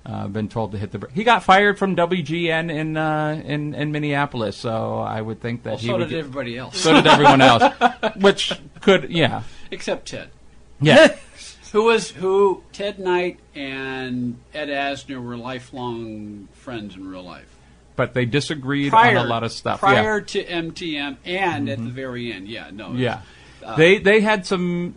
Uh, 0.06 0.28
been 0.28 0.50
told 0.50 0.70
to 0.72 0.76
hit 0.76 0.92
the. 0.92 0.98
Br- 0.98 1.06
he 1.14 1.24
got 1.24 1.42
fired 1.42 1.78
from 1.78 1.96
WJM 1.96 2.70
in 2.70 2.94
uh, 2.94 3.40
in 3.42 3.74
in 3.74 3.90
Minneapolis, 3.90 4.54
so 4.54 4.98
I 4.98 5.18
would 5.22 5.40
think 5.40 5.62
that 5.62 5.70
Well, 5.70 5.78
he 5.78 5.86
so 5.86 5.96
did 5.96 6.10
get- 6.10 6.18
everybody 6.18 6.58
else, 6.58 6.76
so 6.78 6.92
did 6.92 7.06
everyone 7.06 7.40
else, 7.40 7.72
which 8.16 8.52
could 8.82 9.08
yeah 9.10 9.44
except 9.70 10.08
Ted, 10.08 10.28
yeah 10.78 11.16
who 11.72 11.84
was 11.84 12.10
who 12.10 12.62
Ted 12.74 12.98
Knight 12.98 13.38
and 13.54 14.36
Ed 14.52 14.68
Asner 14.68 15.24
were 15.24 15.38
lifelong 15.38 16.48
friends 16.52 16.96
in 16.96 17.08
real 17.08 17.22
life. 17.24 17.48
But 17.96 18.14
they 18.14 18.24
disagreed 18.26 18.90
Prior, 18.90 19.18
on 19.18 19.26
a 19.26 19.28
lot 19.28 19.42
of 19.44 19.52
stuff. 19.52 19.80
prior 19.80 20.20
to 20.20 20.44
MTM 20.44 21.16
and 21.24 21.68
at 21.68 21.78
the 21.78 21.90
very 21.90 22.32
end. 22.32 22.48
Yeah, 22.48 22.70
no, 22.72 22.92
yeah, 22.92 23.20
it's- 23.20 23.24
yeah. 23.62 23.74
they 23.76 23.98
they 23.98 24.20
had 24.20 24.46
some 24.46 24.94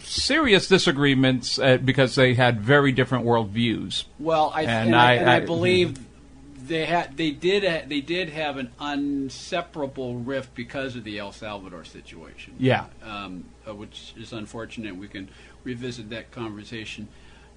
serious 0.00 0.66
disagreements 0.68 1.58
uh, 1.58 1.76
because 1.76 2.14
they 2.14 2.34
had 2.34 2.60
very 2.60 2.90
different 2.92 3.24
worldviews. 3.26 4.04
Well, 4.18 4.50
I 4.54 4.62
And 4.62 4.70
and, 4.88 4.96
I, 4.96 5.10
I- 5.10 5.14
and 5.14 5.30
I, 5.30 5.36
I- 5.36 5.40
believe 5.40 5.98
they 6.66 6.86
had 6.86 7.16
they 7.16 7.32
did 7.32 7.64
ha- 7.64 7.86
they 7.88 8.00
did 8.00 8.28
have 8.30 8.56
an 8.56 8.70
inseparable 8.80 10.16
rift 10.16 10.54
because 10.54 10.96
of 10.96 11.04
the 11.04 11.18
El 11.18 11.32
Salvador 11.32 11.84
situation. 11.84 12.54
Yeah. 12.58 12.86
um, 13.04 13.44
uh, 13.68 13.74
which 13.74 14.14
is 14.16 14.32
unfortunate. 14.32 14.96
We 14.96 15.08
can 15.08 15.28
revisit 15.64 16.10
that 16.10 16.30
conversation 16.30 17.08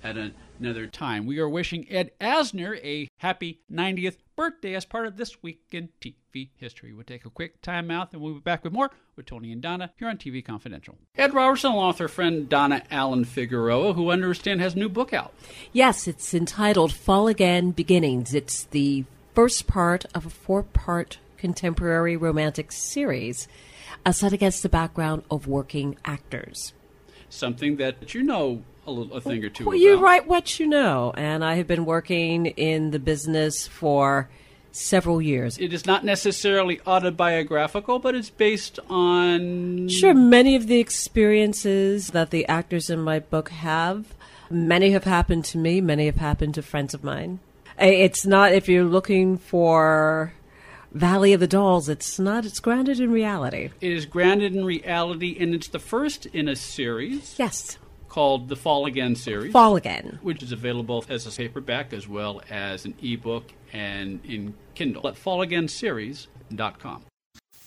at 0.03 0.17
an- 0.17 0.33
another 0.59 0.87
time. 0.87 1.25
We 1.25 1.39
are 1.39 1.47
wishing 1.49 1.85
Ed 1.89 2.11
Asner 2.19 2.77
a 2.83 3.07
happy 3.17 3.59
90th 3.71 4.17
birthday 4.35 4.75
as 4.75 4.85
part 4.85 5.05
of 5.05 5.17
this 5.17 5.41
week 5.41 5.61
in 5.71 5.89
TV 6.01 6.49
history. 6.57 6.93
We'll 6.93 7.03
take 7.03 7.25
a 7.25 7.29
quick 7.29 7.61
time 7.61 7.91
out, 7.91 8.13
and 8.13 8.21
we'll 8.21 8.35
be 8.35 8.39
back 8.39 8.63
with 8.63 8.73
more 8.73 8.91
with 9.15 9.25
Tony 9.25 9.51
and 9.51 9.61
Donna 9.61 9.91
here 9.97 10.07
on 10.07 10.17
TV 10.17 10.43
Confidential. 10.43 10.97
Ed 11.15 11.33
Robertson, 11.33 11.71
along 11.71 11.89
with 11.89 11.97
her 11.99 12.07
friend 12.07 12.49
Donna 12.49 12.83
Allen 12.89 13.25
Figueroa, 13.25 13.93
who 13.93 14.09
I 14.09 14.13
understand 14.13 14.61
has 14.61 14.75
a 14.75 14.79
new 14.79 14.89
book 14.89 15.13
out. 15.13 15.33
Yes, 15.71 16.07
it's 16.07 16.33
entitled 16.33 16.93
Fall 16.93 17.27
Again 17.27 17.71
Beginnings. 17.71 18.33
It's 18.33 18.65
the 18.65 19.05
first 19.33 19.67
part 19.67 20.05
of 20.13 20.25
a 20.25 20.29
four 20.29 20.63
part 20.63 21.19
contemporary 21.37 22.15
romantic 22.15 22.71
series 22.71 23.47
set 24.11 24.33
against 24.33 24.63
the 24.63 24.69
background 24.69 25.23
of 25.31 25.47
working 25.47 25.97
actors. 26.05 26.73
Something 27.29 27.77
that 27.77 28.13
you 28.13 28.23
know 28.23 28.63
a, 28.85 28.91
little, 28.91 29.15
a 29.17 29.21
thing 29.21 29.43
or 29.43 29.49
two 29.49 29.65
Well, 29.65 29.75
about. 29.75 29.83
you 29.83 29.99
write 29.99 30.27
what 30.27 30.59
you 30.59 30.67
know, 30.67 31.13
and 31.15 31.43
I 31.43 31.55
have 31.55 31.67
been 31.67 31.85
working 31.85 32.47
in 32.47 32.91
the 32.91 32.99
business 32.99 33.67
for 33.67 34.29
several 34.71 35.21
years. 35.21 35.57
It 35.57 35.73
is 35.73 35.85
not 35.85 36.03
necessarily 36.03 36.81
autobiographical, 36.85 37.99
but 37.99 38.15
it's 38.15 38.29
based 38.29 38.79
on. 38.89 39.87
Sure, 39.87 40.13
many 40.13 40.55
of 40.55 40.67
the 40.67 40.79
experiences 40.79 42.07
that 42.09 42.31
the 42.31 42.45
actors 42.47 42.89
in 42.89 42.99
my 42.99 43.19
book 43.19 43.49
have, 43.49 44.13
many 44.49 44.91
have 44.91 45.03
happened 45.03 45.45
to 45.45 45.57
me, 45.57 45.79
many 45.79 46.07
have 46.07 46.17
happened 46.17 46.55
to 46.55 46.61
friends 46.61 46.93
of 46.93 47.03
mine. 47.03 47.39
It's 47.79 48.25
not, 48.25 48.51
if 48.51 48.69
you're 48.69 48.83
looking 48.83 49.37
for 49.37 50.33
Valley 50.91 51.33
of 51.33 51.39
the 51.39 51.47
Dolls, 51.47 51.89
it's 51.89 52.19
not, 52.19 52.45
it's 52.45 52.59
grounded 52.59 52.99
in 52.99 53.11
reality. 53.11 53.69
It 53.81 53.91
is 53.91 54.05
grounded 54.05 54.55
in 54.55 54.63
reality, 54.63 55.35
and 55.39 55.55
it's 55.55 55.67
the 55.67 55.79
first 55.79 56.27
in 56.27 56.47
a 56.47 56.55
series 56.55 57.35
Yes, 57.39 57.77
called 58.13 58.47
the 58.47 58.55
Fall 58.55 58.85
Again 58.85 59.15
series. 59.15 59.51
Fall 59.51 59.75
Again. 59.75 60.19
which 60.21 60.43
is 60.43 60.51
available 60.51 61.03
as 61.09 61.25
a 61.25 61.31
paperback 61.31 61.93
as 61.93 62.07
well 62.07 62.43
as 62.47 62.85
an 62.85 62.93
ebook 63.01 63.51
and 63.73 64.23
in 64.23 64.53
Kindle 64.75 65.07
at 65.07 65.15
fallagainseries.com. 65.15 67.05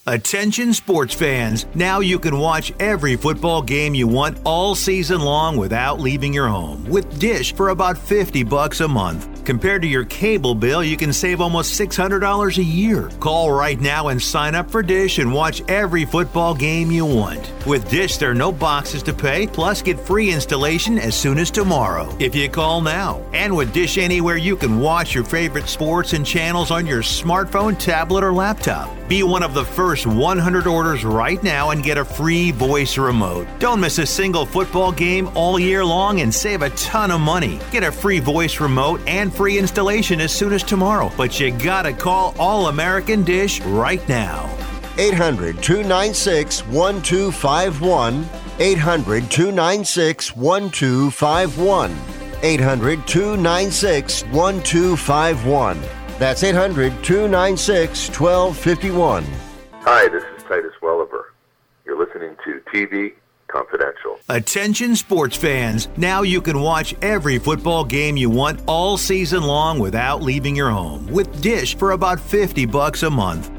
Attention 0.09 0.73
sports 0.73 1.13
fans, 1.13 1.65
now 1.75 1.99
you 1.99 2.17
can 2.17 2.39
watch 2.39 2.71
every 2.79 3.17
football 3.17 3.61
game 3.61 3.93
you 3.93 4.07
want 4.07 4.37
all 4.45 4.73
season 4.73 5.19
long 5.19 5.57
without 5.57 5.99
leaving 5.99 6.33
your 6.33 6.47
home 6.47 6.85
with 6.85 7.19
Dish 7.19 7.53
for 7.53 7.69
about 7.69 7.97
50 7.97 8.43
bucks 8.43 8.79
a 8.79 8.87
month. 8.87 9.43
Compared 9.43 9.81
to 9.81 9.87
your 9.87 10.05
cable 10.05 10.55
bill, 10.55 10.83
you 10.83 10.95
can 10.97 11.11
save 11.11 11.41
almost 11.41 11.79
$600 11.79 12.57
a 12.57 12.63
year. 12.63 13.09
Call 13.19 13.51
right 13.51 13.79
now 13.79 14.07
and 14.07 14.21
sign 14.21 14.55
up 14.55 14.69
for 14.69 14.81
Dish 14.81 15.19
and 15.19 15.33
watch 15.33 15.61
every 15.69 16.05
football 16.05 16.53
game 16.53 16.89
you 16.89 17.05
want. 17.05 17.51
With 17.65 17.89
Dish, 17.89 18.15
there 18.17 18.31
are 18.31 18.35
no 18.35 18.51
boxes 18.51 19.03
to 19.03 19.13
pay, 19.13 19.47
plus 19.47 19.81
get 19.81 19.99
free 19.99 20.31
installation 20.31 20.97
as 20.97 21.15
soon 21.15 21.37
as 21.37 21.51
tomorrow 21.51 22.13
if 22.19 22.33
you 22.33 22.49
call 22.49 22.81
now. 22.81 23.21
And 23.33 23.55
with 23.55 23.73
Dish 23.73 23.97
Anywhere, 23.97 24.37
you 24.37 24.55
can 24.55 24.79
watch 24.79 25.13
your 25.13 25.23
favorite 25.25 25.67
sports 25.67 26.13
and 26.13 26.25
channels 26.25 26.71
on 26.71 26.85
your 26.85 27.01
smartphone, 27.01 27.77
tablet, 27.77 28.23
or 28.23 28.33
laptop. 28.33 28.89
Be 29.07 29.23
one 29.23 29.43
of 29.43 29.53
the 29.53 29.63
first 29.63 29.96
100 30.05 30.67
orders 30.67 31.03
right 31.03 31.41
now 31.41 31.71
and 31.71 31.83
get 31.83 31.97
a 31.97 32.05
free 32.05 32.51
voice 32.51 32.97
remote. 32.97 33.47
Don't 33.59 33.79
miss 33.79 33.97
a 33.97 34.05
single 34.05 34.45
football 34.45 34.91
game 34.91 35.29
all 35.35 35.57
year 35.57 35.83
long 35.83 36.21
and 36.21 36.33
save 36.33 36.61
a 36.61 36.69
ton 36.71 37.09
of 37.11 37.21
money. 37.21 37.59
Get 37.71 37.83
a 37.83 37.91
free 37.91 38.19
voice 38.19 38.59
remote 38.59 39.01
and 39.07 39.33
free 39.33 39.57
installation 39.57 40.21
as 40.21 40.31
soon 40.31 40.53
as 40.53 40.63
tomorrow. 40.63 41.11
But 41.17 41.39
you 41.39 41.51
gotta 41.51 41.93
call 41.93 42.35
All 42.37 42.67
American 42.67 43.23
Dish 43.23 43.61
right 43.61 44.07
now. 44.07 44.49
800 44.97 45.61
296 45.63 46.65
1251. 46.67 48.29
800 48.59 49.31
296 49.31 50.35
1251. 50.35 51.97
800 52.43 53.07
296 53.07 54.23
1251. 54.25 55.81
That's 56.19 56.43
800 56.43 57.03
296 57.03 58.09
1251. 58.09 59.46
Hi, 59.89 60.09
this 60.09 60.23
is 60.35 60.43
Titus 60.43 60.73
Welliver. 60.81 61.27
You're 61.85 61.97
listening 61.97 62.35
to 62.43 62.59
TV 62.73 63.13
Confidential. 63.47 64.19
Attention 64.27 64.97
sports 64.97 65.37
fans, 65.37 65.87
now 65.95 66.23
you 66.23 66.41
can 66.41 66.59
watch 66.59 66.93
every 67.01 67.39
football 67.39 67.85
game 67.85 68.17
you 68.17 68.29
want 68.29 68.59
all 68.67 68.97
season 68.97 69.43
long 69.43 69.79
without 69.79 70.21
leaving 70.21 70.57
your 70.57 70.71
home 70.71 71.07
with 71.07 71.41
Dish 71.41 71.77
for 71.77 71.91
about 71.91 72.19
50 72.19 72.65
bucks 72.65 73.03
a 73.03 73.09
month. 73.09 73.56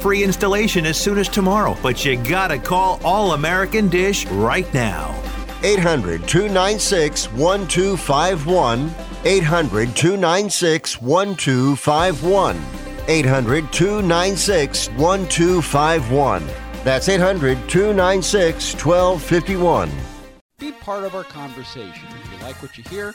free 0.00 0.24
installation 0.24 0.86
as 0.86 0.96
soon 0.96 1.18
as 1.18 1.28
tomorrow. 1.28 1.76
But 1.82 2.04
you 2.04 2.16
gotta 2.16 2.58
call 2.58 3.00
All 3.04 3.32
American 3.32 3.88
Dish 3.88 4.26
right 4.26 4.72
now. 4.72 5.14
800 5.62 6.26
296 6.26 7.32
1251. 7.32 8.94
800 9.24 9.94
296 9.96 11.00
1251. 11.02 12.60
800 13.08 13.72
296 13.72 14.88
1251. 14.90 16.46
That's 16.84 17.08
800 17.08 17.68
296 17.68 18.74
1251. 18.84 19.90
Be 20.58 20.72
part 20.72 21.04
of 21.04 21.14
our 21.14 21.24
conversation. 21.24 22.08
If 22.22 22.32
you 22.32 22.46
like 22.46 22.62
what 22.62 22.78
you 22.78 22.84
hear, 22.84 23.14